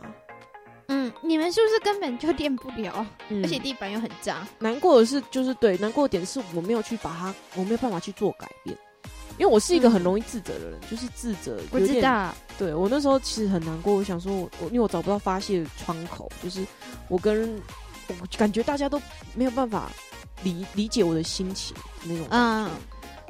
[0.88, 3.06] 嗯，你们是不是根本就练不了？
[3.42, 4.46] 而且地板又很脏。
[4.58, 8.76] 难过的是，就是对，难过的点是我没有去把它，我没有办法去做改变。
[9.38, 11.58] 因为我是一个很容易自责的人，就是自责。
[11.70, 12.34] 我知道。
[12.58, 16.66] 对我那时候其实很难过，我想说，我我因为我找不到发泄窗口，就是
[17.08, 17.58] 我跟
[18.08, 19.00] 我感觉大家都
[19.34, 19.90] 没有办法
[20.42, 21.74] 理理解我的心情
[22.04, 22.70] 那种感觉。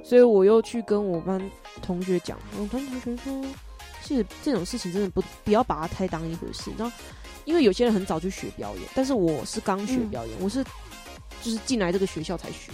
[0.08, 1.50] 所以我又去跟我班
[1.82, 3.44] 同学讲，我班同学说，
[4.04, 6.70] 其实这种事情真的不不要把它太当一回事。
[6.78, 6.96] 然后，
[7.44, 10.62] 因为有些人很早就学表演，但是我是刚学表演，我是
[11.42, 12.70] 就是进来这个学校才学。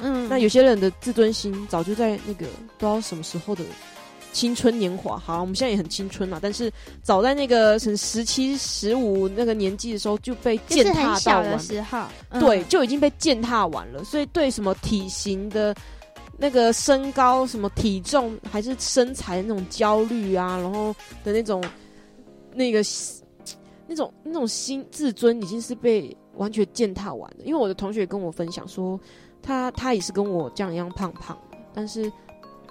[0.00, 3.64] 嗯，那有些人的自尊心早就在那个不知道什么时候的
[4.32, 6.72] 青春年华，好，我们现在也很青春嘛，但是
[7.02, 12.04] 早在那个什十七、十五那个年纪的时候就被践踏到的时候，
[12.38, 14.04] 对，就已经被践踏完了。
[14.04, 15.74] 所以对什么体型的。
[16.38, 20.94] 那个身高、什么体重还是身材那种焦虑啊，然后
[21.24, 21.62] 的那种
[22.52, 22.82] 那个
[23.86, 27.44] 那种那种心自尊已经是被完全践踏完了。
[27.44, 29.00] 因为我的同学跟我分享说，
[29.42, 32.12] 他他也是跟我这样一样胖胖的，但是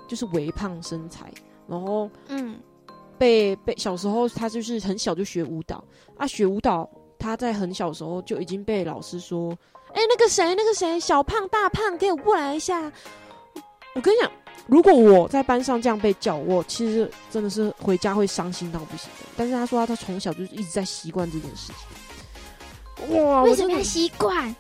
[0.08, 1.34] 就是微胖身材，
[1.68, 2.60] 然后嗯，
[3.18, 5.84] 被被小时候他就是很小就学舞蹈
[6.18, 9.58] 啊，学舞蹈他在很小时候就已经被老师说，
[9.94, 12.92] 哎，那个谁那个谁小胖大胖，给我过来一下。
[13.96, 14.30] 我跟你讲，
[14.68, 19.26] 如果我在班上这样被叫，我其实真的是回家会伤心到不行的。
[19.38, 21.72] 但是他说他从小就是一直在习惯这件事
[23.08, 23.24] 情。
[23.26, 24.54] 哇，为什么要习惯？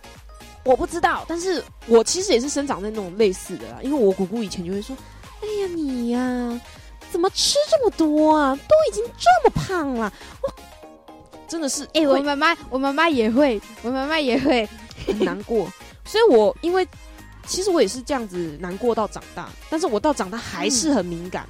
[0.63, 3.79] 我不知道，但是我其实也是生长在那种类似的啦。
[3.83, 4.95] 因为我姑姑以前就会说
[5.43, 6.61] ：“哎呀，你呀，
[7.11, 8.55] 怎么吃这么多啊？
[8.55, 10.49] 都已经这么胖了。”我
[11.45, 14.67] 真的是，哎，我妈妈，我妈妈也会，我妈妈也会
[15.05, 15.67] 很难过。
[16.05, 16.87] 所以我因为。
[17.45, 21.47] 其实我也是这样子难过到长大，但是我到长大还是很敏感。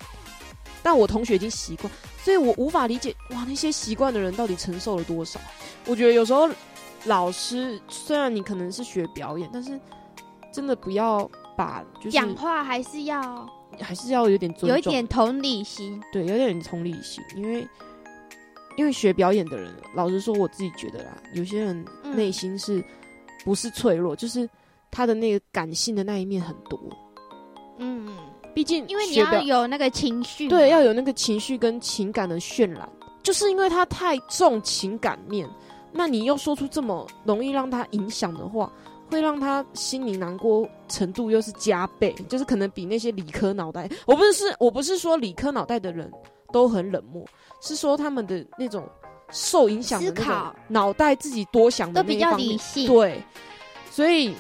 [0.84, 1.92] 但我同学已经习惯，
[2.24, 5.40] 所以我无法理解哇，那些习惯的人到底承受了多少？
[5.88, 6.48] 我觉得有时候
[7.06, 9.80] 老师虽然你可能是学表演，但是
[10.54, 11.28] 真的不要
[11.58, 13.50] 把就是讲话还是要
[13.82, 16.00] 还是要有点尊重，有一点同理心。
[16.12, 17.68] 对，有点同理心，因为
[18.78, 22.84] 因为学表演的人，老实说，我自己觉得啦，有些人内心是
[23.44, 24.48] 不是脆弱，就是
[24.96, 26.80] 他的那个感性的那一面很多。
[27.78, 28.08] 嗯。
[28.54, 32.88] 毕竟，因为你要有那个情绪，对，要有那个情绪跟情感的渲染，
[33.22, 35.46] 就是因为他太重情感面，
[35.92, 38.72] 那你又说出这么容易让他影响的话，
[39.12, 46.10] 会让他心里难过程度又是加倍，就是可能比那些理科脑袋，我不是我不是说理科脑袋的人
[46.54, 47.26] 都很冷漠，
[47.60, 48.88] 是说他们的那种
[49.32, 53.22] 受影响的那种脑袋自己多想的都比较理性，对，
[53.92, 54.34] 所以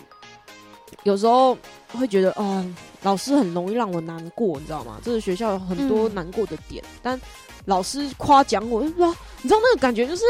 [1.03, 1.57] 有时候
[1.89, 2.65] 会觉得啊。
[3.01, 4.99] 老师很容易让我难过，你知道吗？
[5.03, 7.21] 这个学校有很多难过的点，但
[7.65, 10.23] 老师夸奖我，说你知道那个感觉就是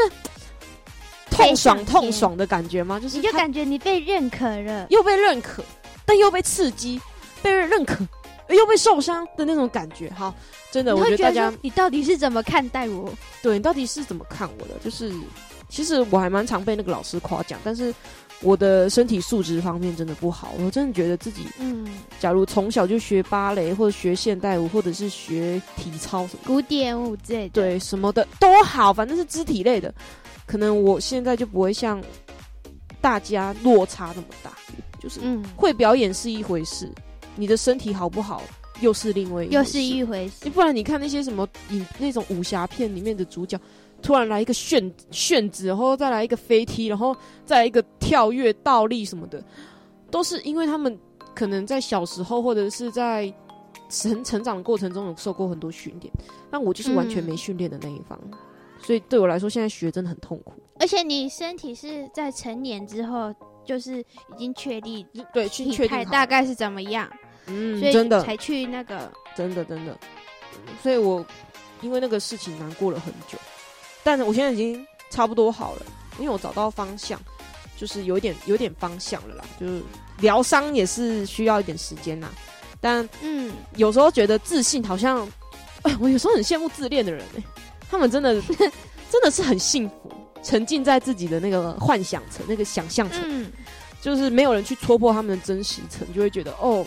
[1.30, 3.00] 痛爽痛爽的感觉吗？
[3.00, 5.64] 就是你就感觉你被认可了，又被认可，
[6.04, 7.00] 但又被刺激，
[7.42, 8.06] 被人认可
[8.50, 10.10] 又被受伤的那种感觉。
[10.10, 10.34] 哈，
[10.70, 13.10] 真的，我觉得大家，你到底是怎么看待我？
[13.42, 14.74] 对你到底是怎么看我的？
[14.84, 15.10] 就是
[15.70, 17.94] 其实我还蛮常被那个老师夸奖，但是。
[18.42, 21.88] 我的身体素质方面真的不好，我真的觉得自己，嗯，
[22.20, 29.92] 假如从小就学芭蕾或者学现代舞，或者是学体操什么古典舞之类的，对什么的都好，反正是肢体类的，
[30.46, 32.02] 可能我现在就不会像
[33.00, 34.52] 大家落差那么大，
[35.00, 36.92] 就是嗯，会表演是一回事，
[37.36, 38.42] 你的身体好不好
[38.80, 43.58] 又是另外又是一回事，不然你看那些什么影那种武侠片里面的主角。
[44.06, 47.14] 突然来一个旋旋子，然后再来一个飞踢，然后
[47.44, 49.42] 再来一个跳跃倒立什么的，
[50.12, 50.96] 都是因为他们
[51.34, 53.34] 可能在小时候或者是在
[53.88, 56.12] 成成长的过程中有受过很多训练，
[56.52, 58.16] 但我就是完全没训练的那一方，
[58.80, 60.52] 所以对我来说现在学真的很痛苦。
[60.78, 67.10] 而且你身体是在成年之后，就是已经确立对去确定大概是怎么样，
[67.48, 68.22] 嗯，真的。
[68.22, 69.10] 才去那个。
[69.34, 69.98] 真的真的，
[70.80, 71.26] 所以我
[71.82, 73.36] 因为那个事情难过了很久。
[74.06, 75.82] 但是我现在已经差不多好了，
[76.20, 77.20] 因为我找到方向，
[77.76, 79.44] 就是有一点有点方向了啦。
[79.58, 79.82] 就是
[80.20, 82.30] 疗伤也是需要一点时间啦。
[82.80, 85.28] 但嗯，有时候觉得自信好像，
[85.82, 87.42] 哎， 我有时候很羡慕自恋的人哎，
[87.90, 88.40] 他们真的
[89.10, 93.52] 真的是很幸福，沉浸在自己的那个幻想层、那个想象层，
[94.00, 96.86] 就是没有人去戳破他们的真实层，就会觉得哦，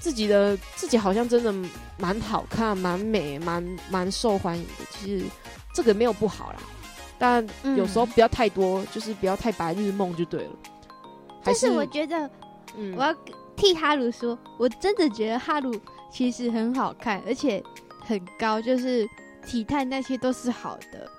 [0.00, 1.50] 自己的自己好像真的
[1.96, 4.84] 蛮好看、蛮美、蛮蛮受欢迎的。
[4.90, 5.24] 其实。
[5.74, 6.58] 这个没有不好啦，
[7.18, 10.50] 但有时候不要太多，就是不要太白日梦就对了。
[11.42, 12.30] 但是我觉得，
[12.76, 13.14] 嗯，我要
[13.56, 15.74] 替哈鲁说，我真的觉得哈鲁
[16.10, 17.62] 其实很好看，而且
[18.00, 19.06] 很高，就是
[19.46, 21.10] 体态那些都是好的。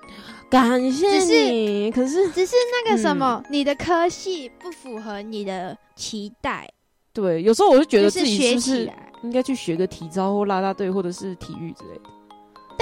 [0.48, 6.68] 感谢你，可是只是那个什么，你的科系不符合你的期待。
[7.12, 8.92] 对，有时候我就觉得自己是不是
[9.22, 12.02] 应该去学个体操或拉拉队或者是体育之类的。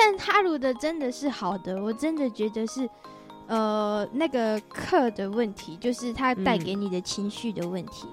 [0.04, 2.86] 但哈鲁的真的是好的，我真的觉得是，
[3.46, 8.06] 呃，那个课的问题，就是他带给你的情绪的问题。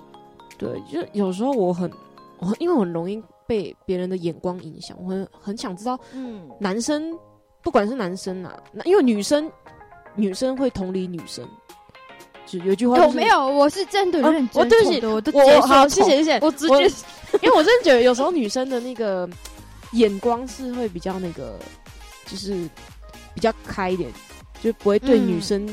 [0.57, 1.91] 对，就有时候我很，
[2.39, 7.13] 我因为我很容易被别人的眼光影响，我很很想知道，嗯，男生
[7.61, 9.51] 不管是男生啊，那因为女生
[10.15, 11.45] 女生会同理女生，
[12.45, 13.45] 就有句话有没有？
[13.45, 16.85] 我是真的认真，我对不起，我都我好谢谢谢谢，我直接，
[17.43, 19.29] 因为我真的觉得有时候女生的那个。
[19.95, 21.59] 眼光是会比较那个，
[22.31, 22.53] 就是
[23.33, 24.09] 比较开一点，
[24.63, 25.67] 就不会对女生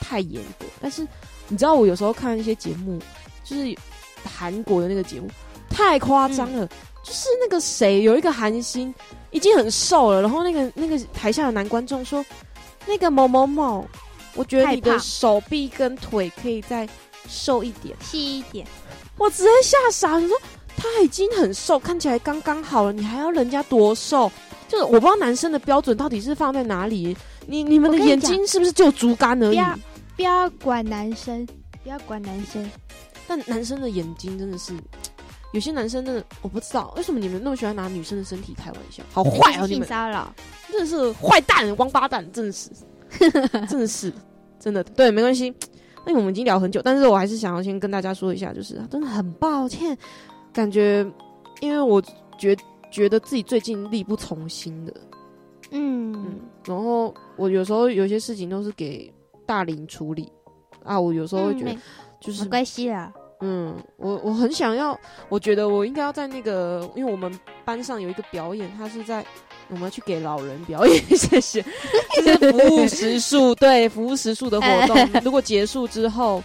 [0.00, 0.64] 太严格。
[0.80, 1.06] 但是
[1.48, 2.98] 你知道，我有时候看一些节目，
[3.44, 3.76] 就是
[4.24, 5.28] 韩国的那个节目，
[5.68, 6.66] 太夸张了。
[7.04, 8.94] 就是那个谁，有一个韩星
[9.30, 12.24] 已经很瘦了，然后那个那个台下的男观众说
[12.86, 13.86] ：“那个某某某，
[14.34, 16.88] 我觉得你的手臂跟腿可以再
[17.28, 18.66] 瘦一点，细一点。”
[19.16, 20.36] 我直接吓傻，你说。
[20.80, 24.30] 他已经很瘦，看起来刚刚好了，你还要人家多瘦？
[24.68, 27.16] 就是我不知道男生的标准到底是放在哪里。
[27.46, 29.58] 你你们的眼睛是不是就竹竿而已？
[30.14, 31.46] 不要管男生，
[31.82, 32.70] 不要管男生。
[33.26, 34.74] 但男生的眼睛真的是，
[35.52, 39.66] 有些男生真的我不知道为什么你们那么喜欢拿女生的身体开玩笑，好坏啊！
[39.66, 40.32] 你们骚扰，
[40.70, 42.70] 真的是坏蛋、王八蛋，真的是，
[43.68, 44.12] 真的是，
[44.58, 45.54] 真的对，没关系。
[46.06, 49.96] 那我们已经聊很久，但是我还是想要先跟大家说一下，就是真的很抱歉。
[50.52, 51.06] 感觉，
[51.60, 52.02] 因为我
[52.38, 52.56] 觉
[52.90, 54.94] 觉得自己最近力不从心的，
[55.70, 59.12] 嗯，然后我有时候有些事情都是给
[59.46, 60.30] 大林处理。
[60.84, 61.76] 啊，我有时候会觉得
[62.18, 67.30] 就是没关系啦，嗯，我我很想要，我觉得我应该要在那个，因为我们
[67.62, 69.22] 班上有一个表演，他是在
[69.68, 71.62] 我们要去给老人表演，谢谢，
[72.16, 76.42] 就是服务时数，对，服务时数的活动，如果结束之后，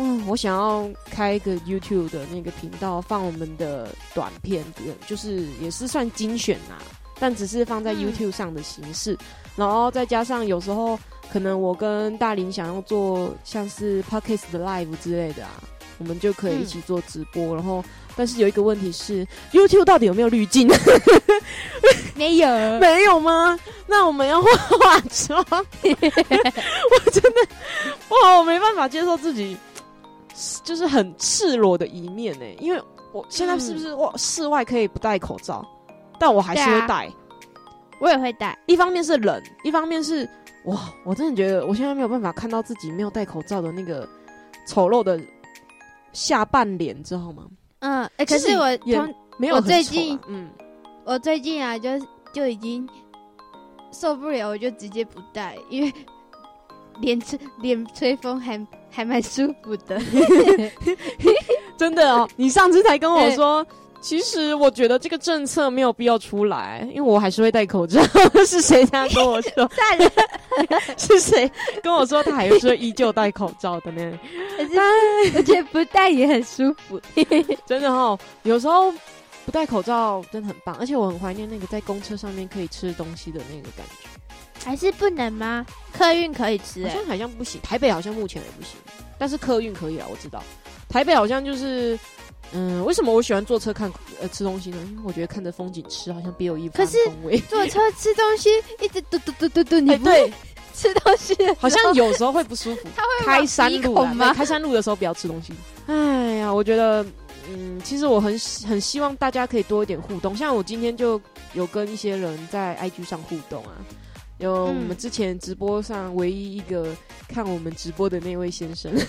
[0.00, 4.64] 嗯，我想要开一个 YouTube 的那个频道，放我们的短片，
[5.06, 6.76] 就是也是算精选呐，
[7.18, 9.18] 但只是放在 YouTube 上的形式，
[9.56, 10.96] 然后再加上有时候
[11.32, 15.50] 可能我跟大林想要做像是 Podcast 的 Live 之类的啊。
[16.00, 17.84] 我们就可以一起做直播，然后，
[18.14, 20.70] 但是有一个问题是，YouTube 到底有没有滤镜？
[22.14, 23.58] 没有，没有吗？
[23.84, 25.44] 那我们要化化妆。
[25.50, 27.40] 我真的，
[28.10, 29.56] 哇，我没办法接受自己，
[30.62, 32.44] 就是很赤裸的一面呢。
[32.60, 32.82] 因为
[33.12, 35.66] 我现在是不是哇，室外可以不戴口罩，
[36.18, 37.10] 但我还是会戴。
[38.00, 38.58] 我也会戴。
[38.66, 40.28] 一方面是冷，一方面是
[40.64, 44.08] 哇，我真的觉得我现在没有办法看到自己没有戴口罩的那个
[44.66, 45.20] 丑陋的。
[46.14, 47.44] 下半脸知道吗？
[47.80, 50.48] 嗯，哎，可是我从没有我最近，嗯，
[51.04, 51.90] 我最近啊，就
[52.32, 52.88] 就已经
[53.92, 55.92] 受不了，我就直接不戴，因为
[57.00, 60.00] 脸吹脸吹风还还蛮舒服的，
[61.76, 62.28] 真的哦。
[62.36, 63.66] 你上次才跟我说。
[64.00, 68.00] 其实我觉得这个政策没有必要出来，因为我还是会戴口罩。
[68.46, 69.68] 是谁这样跟我说？
[70.96, 71.50] 是谁
[71.82, 74.16] 跟我说他还是依旧戴口罩的呢？
[75.34, 77.00] 而且不戴也很舒服，
[77.66, 78.16] 真的哦。
[78.44, 78.94] 有时候
[79.44, 84.08] 不戴口罩真的很棒，而且我很怀念那个在公车上面可以吃东西的那个感觉。
[84.68, 85.64] 还是不能吗？
[85.92, 87.58] 客运可以吃，好像好像不行。
[87.62, 88.72] 台北好像目前也不行，
[89.18, 90.42] 但是客运可以啊，我知道。
[90.90, 91.98] 台北好像就是。
[92.52, 93.92] 嗯，为什么我喜欢坐车看
[94.22, 94.78] 呃吃东西呢？
[94.90, 97.38] 因为我觉得看着风景吃好像别有一番风味。
[97.40, 98.48] 坐车吃东西
[98.80, 100.32] 一直嘟嘟嘟嘟嘟，你对
[100.74, 102.88] 吃东西好像有时候会不舒服。
[102.96, 104.32] 他会开山路吗？
[104.32, 105.52] 开山路的时候不要吃东西。
[105.88, 107.04] 哎呀，我觉得
[107.50, 110.34] 嗯，其实我很很希望大家可以多一点互动。
[110.34, 111.20] 像我今天就
[111.52, 113.72] 有跟一些人在 IG 上互动啊，
[114.38, 116.94] 有我们之前直播上唯一一个
[117.28, 118.92] 看我们直播的那位先生。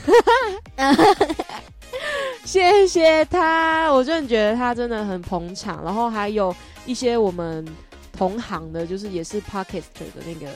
[2.46, 5.84] 谢谢他，我真的觉得他真的很捧场。
[5.84, 6.56] 然后还有
[6.86, 7.64] 一些我们
[8.12, 10.52] 同行的，就是也是 Pocket 的那个，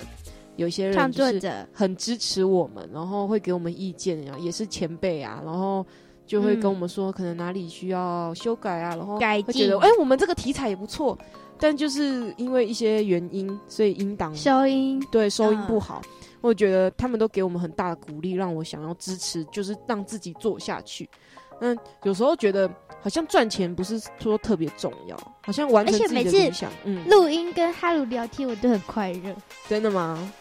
[0.55, 5.85] 有些人就是很支持我们，然后会给我们意见啊，也是前辈啊，然后
[6.25, 9.71] 就会跟我们说可能哪里需要修改啊，然后改进。
[9.77, 11.15] 哎，我们这个题材也不错，
[11.63, 16.01] 但就是因为一些原因，所以音档收音对收音不好。
[16.41, 21.09] 我觉得他们都给我们很大的鼓励，让我想要支持，就是让自己做下去。
[21.61, 22.69] 嗯，有时候觉得
[23.01, 26.69] 好像赚钱不是说特别重要，好像完成自己的理想。
[26.83, 29.33] 嗯，录音跟哈鲁聊天我都很快乐。
[29.69, 30.33] 真的吗？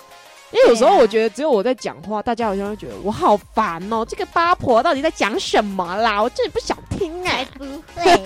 [0.53, 4.05] 因为有时候我觉得只有我在讲话，大家好像会觉得我好烦哦。
[4.07, 6.23] 这个八婆到底在讲什么啦？
[6.23, 7.47] 我真的不想听哎。
[7.57, 8.23] 不会，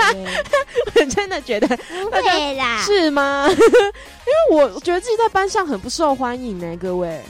[0.96, 2.82] 我 真的觉得不会啦。
[2.82, 3.46] 是吗？
[4.50, 7.22] 因为我觉得自己在班上很不受欢迎呢，各位。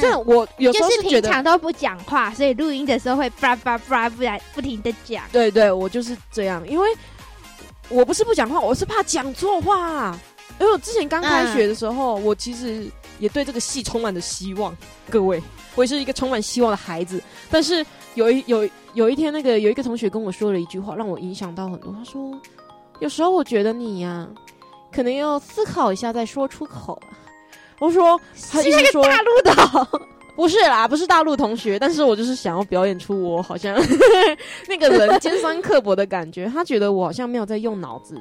[0.00, 5.24] 这我有时候是平常都不讲话，所以录音的时候会叭叭叭不然不停的讲。
[5.30, 6.88] 对对，我就是这样，因为
[7.88, 10.16] 我不是不讲话，我是怕讲错话。
[10.58, 12.86] 因为我之前刚开学的时候，我其实
[13.18, 14.76] 也对这个戏充满着希望。
[15.10, 15.42] 各位，
[15.74, 17.22] 我也是一个充满希望的孩子。
[17.50, 21.92] 但是有一有有一天，那个有一个同学跟我说了一句话，让我影响到很多。
[21.92, 22.38] 他说
[23.00, 24.28] ：“有时候我觉得你呀，
[24.92, 27.00] 可能要思考一下再说出口。”
[27.78, 30.00] 我说，是那个大陆的，
[30.34, 33.76] 不是啦，不是大陆同学，但是我就是想要表演出我好像
[34.66, 36.46] 那个人尖酸刻薄的感觉。
[36.46, 38.18] 他觉得我好像没有在用脑子，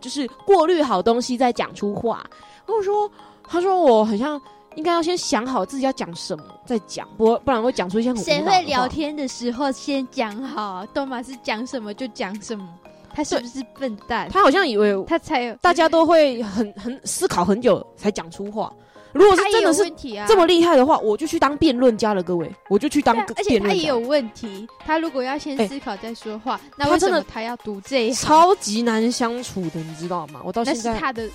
[0.00, 2.24] 就是过滤好东西再讲出话。
[2.64, 3.10] 或者说，
[3.48, 4.40] 他说我好像
[4.76, 8.16] 应该要先想好自己要讲什么再讲，不不然会讲出一些很。
[8.22, 10.86] 谁会聊天的时候先讲好？
[10.94, 12.68] 都马是讲什么就讲什么。
[13.14, 14.26] 他是不是笨蛋？
[14.30, 18.72] 他好像以为他才有，大家都会很很思考很久才讲出话。
[19.12, 19.92] 如果是真的是
[20.26, 30.40] 这么厉害的话，我就去当辩论家了，各位，我就去当而且他也有问题，他如果要先思考再说话，那为什么他要读这一超级难相处的，你知道吗？
[30.42, 31.28] 我到现在他的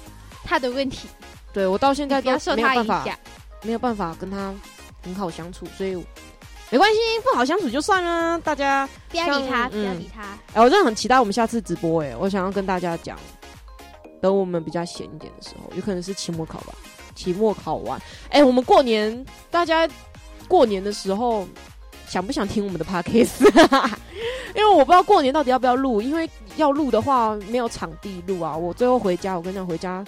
[0.44, 1.08] 他的问题，
[1.54, 3.06] 对我到现在都没有办法，
[3.64, 4.54] 没有办法跟他
[5.04, 6.04] 很好相处，所以。
[6.70, 8.38] 没关系，不好相处就算了。
[8.42, 10.24] 大家不要理他，不要理他。
[10.54, 12.04] 哎，我真的很期待我们下次直播。
[12.04, 13.18] 哎，我想要跟大家讲，
[14.22, 16.74] 等我们比较闲一点的时候，有可能是期末考吧。
[17.16, 17.98] 期末考完，
[18.30, 19.88] 哎，我们过年，大家
[20.46, 21.48] 过年的时候
[22.06, 23.48] 想不想听我们的 podcast？
[24.54, 28.54] 因为我不知道过年到底要不要录，因为要录的话没有场地录啊。
[28.54, 30.04] 我最后回家，我跟你讲，回家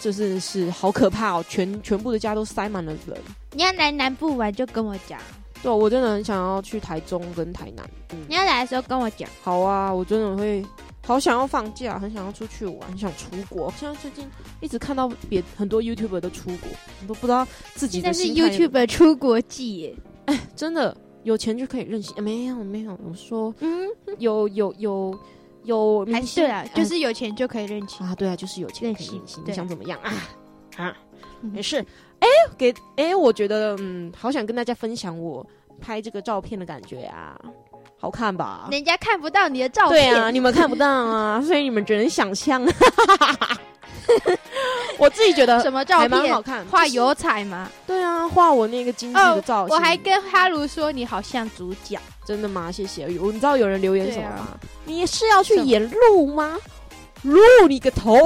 [0.00, 3.18] 就是是好可怕哦，全全部的家都塞满了人。
[3.52, 5.18] 你要来南部玩，就跟我讲。
[5.62, 7.88] 对，我真的很想要去台中跟台南。
[8.12, 9.28] 嗯，你要来的时候跟我讲。
[9.42, 10.64] 好啊，我真的会
[11.06, 13.72] 好想要放假，很想要出去玩，很想出国。
[13.76, 14.28] 现在最近
[14.60, 16.68] 一直看到别很多 YouTuber 都出国，
[17.02, 18.52] 我都不知道自己的心态。
[18.52, 19.96] 是 YouTuber 出国季耶！
[20.26, 22.22] 哎， 真的有钱就可以任性？
[22.22, 23.88] 没有没有，我说嗯，
[24.18, 25.18] 有有有有，
[26.12, 28.14] 还是对啊，就是有钱就可以任性啊？
[28.14, 29.42] 对啊，就是有钱可以任性。
[29.46, 30.12] 你想怎么样啊？
[30.76, 30.96] 啊，
[31.40, 31.84] 没事。
[32.20, 35.46] 哎，给哎，我觉得嗯，好想跟大家分享我
[35.80, 37.38] 拍这个照片的感觉啊，
[37.98, 38.68] 好看吧？
[38.70, 42.64] 人家看不到你的照片，对啊，你们看不到啊，所以你们只能想象。
[44.98, 47.70] 我自己觉得什么照片蛮好看，画油彩吗？
[47.86, 49.76] 对啊，画我那个京剧的照型。
[49.76, 52.72] 我还跟哈鲁说你好像主角，真的吗？
[52.72, 53.04] 谢谢。
[53.20, 54.48] 我你知道有人留言什么吗？
[54.84, 56.56] 你是要去演鹿吗？
[57.22, 58.18] 鹿你个头！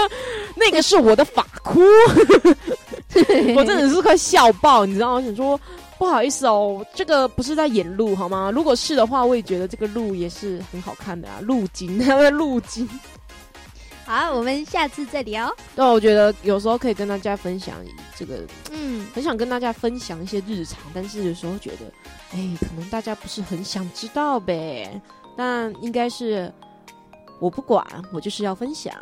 [0.56, 1.80] 那个是我的发箍。
[3.54, 5.22] 我真的是快笑爆，你知道吗？
[5.24, 5.58] 想说
[5.98, 8.50] 不好意思哦，这个不是在演鹿好吗？
[8.52, 12.88] 如果是的话，我也觉得这个鹿也是很好看的啊，鹿精，他 的鹿精。
[14.10, 15.54] 好，我们下次再聊。
[15.76, 17.76] 对，我觉得有时候可以跟大家分享
[18.16, 21.86] 这个，嗯，很想跟大家分享一些日常，但是有时候觉得，
[22.32, 25.00] 哎，可能大家不是很想知道呗。
[25.36, 26.52] 但应该是
[27.40, 28.92] 我不管，我就是要分享。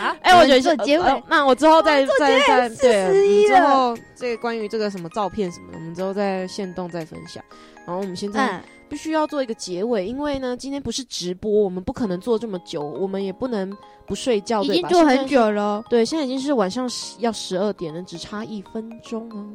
[0.00, 7.44] 好，哎，我觉得做结尾，那我之后再再再对，之后这个关于这个什么照片什么的，我们之后再现动再分享。
[7.86, 13.76] 然后我们现在必须要做一个结尾，因为呢，今天不是直播，我们不可能做这么久，我们也不能
[14.06, 15.84] 不睡觉，已经做很久了。
[15.88, 19.46] 对，现在已经是晚上十要十二点了，只差一分钟哦。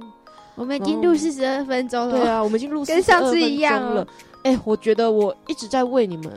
[0.55, 2.19] 我们已经录四十二分钟了。
[2.19, 4.07] 对啊，我们已经录跟上次一样了。
[4.43, 6.31] 哎，我觉得我一直在为你们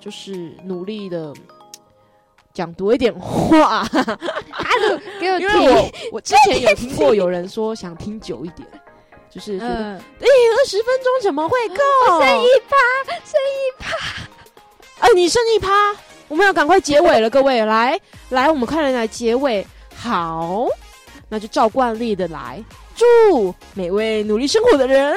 [0.00, 1.32] 就是努力的。
[2.54, 3.86] 讲多一点话，
[5.20, 8.66] 给我因为我我之前有听过有人说想听久一点，
[9.30, 11.76] 就是觉得哎二十分钟怎么会够？
[12.20, 12.76] 剩一趴，
[13.24, 13.96] 剩一趴，
[15.06, 15.94] 哎你剩一趴，
[16.28, 17.98] 我们要赶快结尾了，各位来
[18.30, 20.66] 来，我们快点来结尾，好，
[21.28, 22.62] 那就照惯例的来，
[22.96, 25.16] 祝每位努力生活的人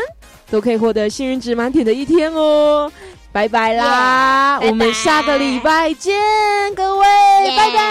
[0.49, 2.91] 都可以获得幸运值满点的一天哦。
[3.31, 4.59] 拜拜啦！
[4.61, 6.13] 我们下个礼拜见，
[6.75, 7.05] 各位，
[7.57, 7.81] 拜拜。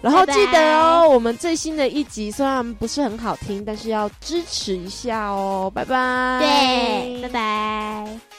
[0.00, 6.38] 然后记得哦，我们最新的一集虽然不是很好听，但是要支持一下哦，拜拜。
[6.40, 8.31] 对，拜拜。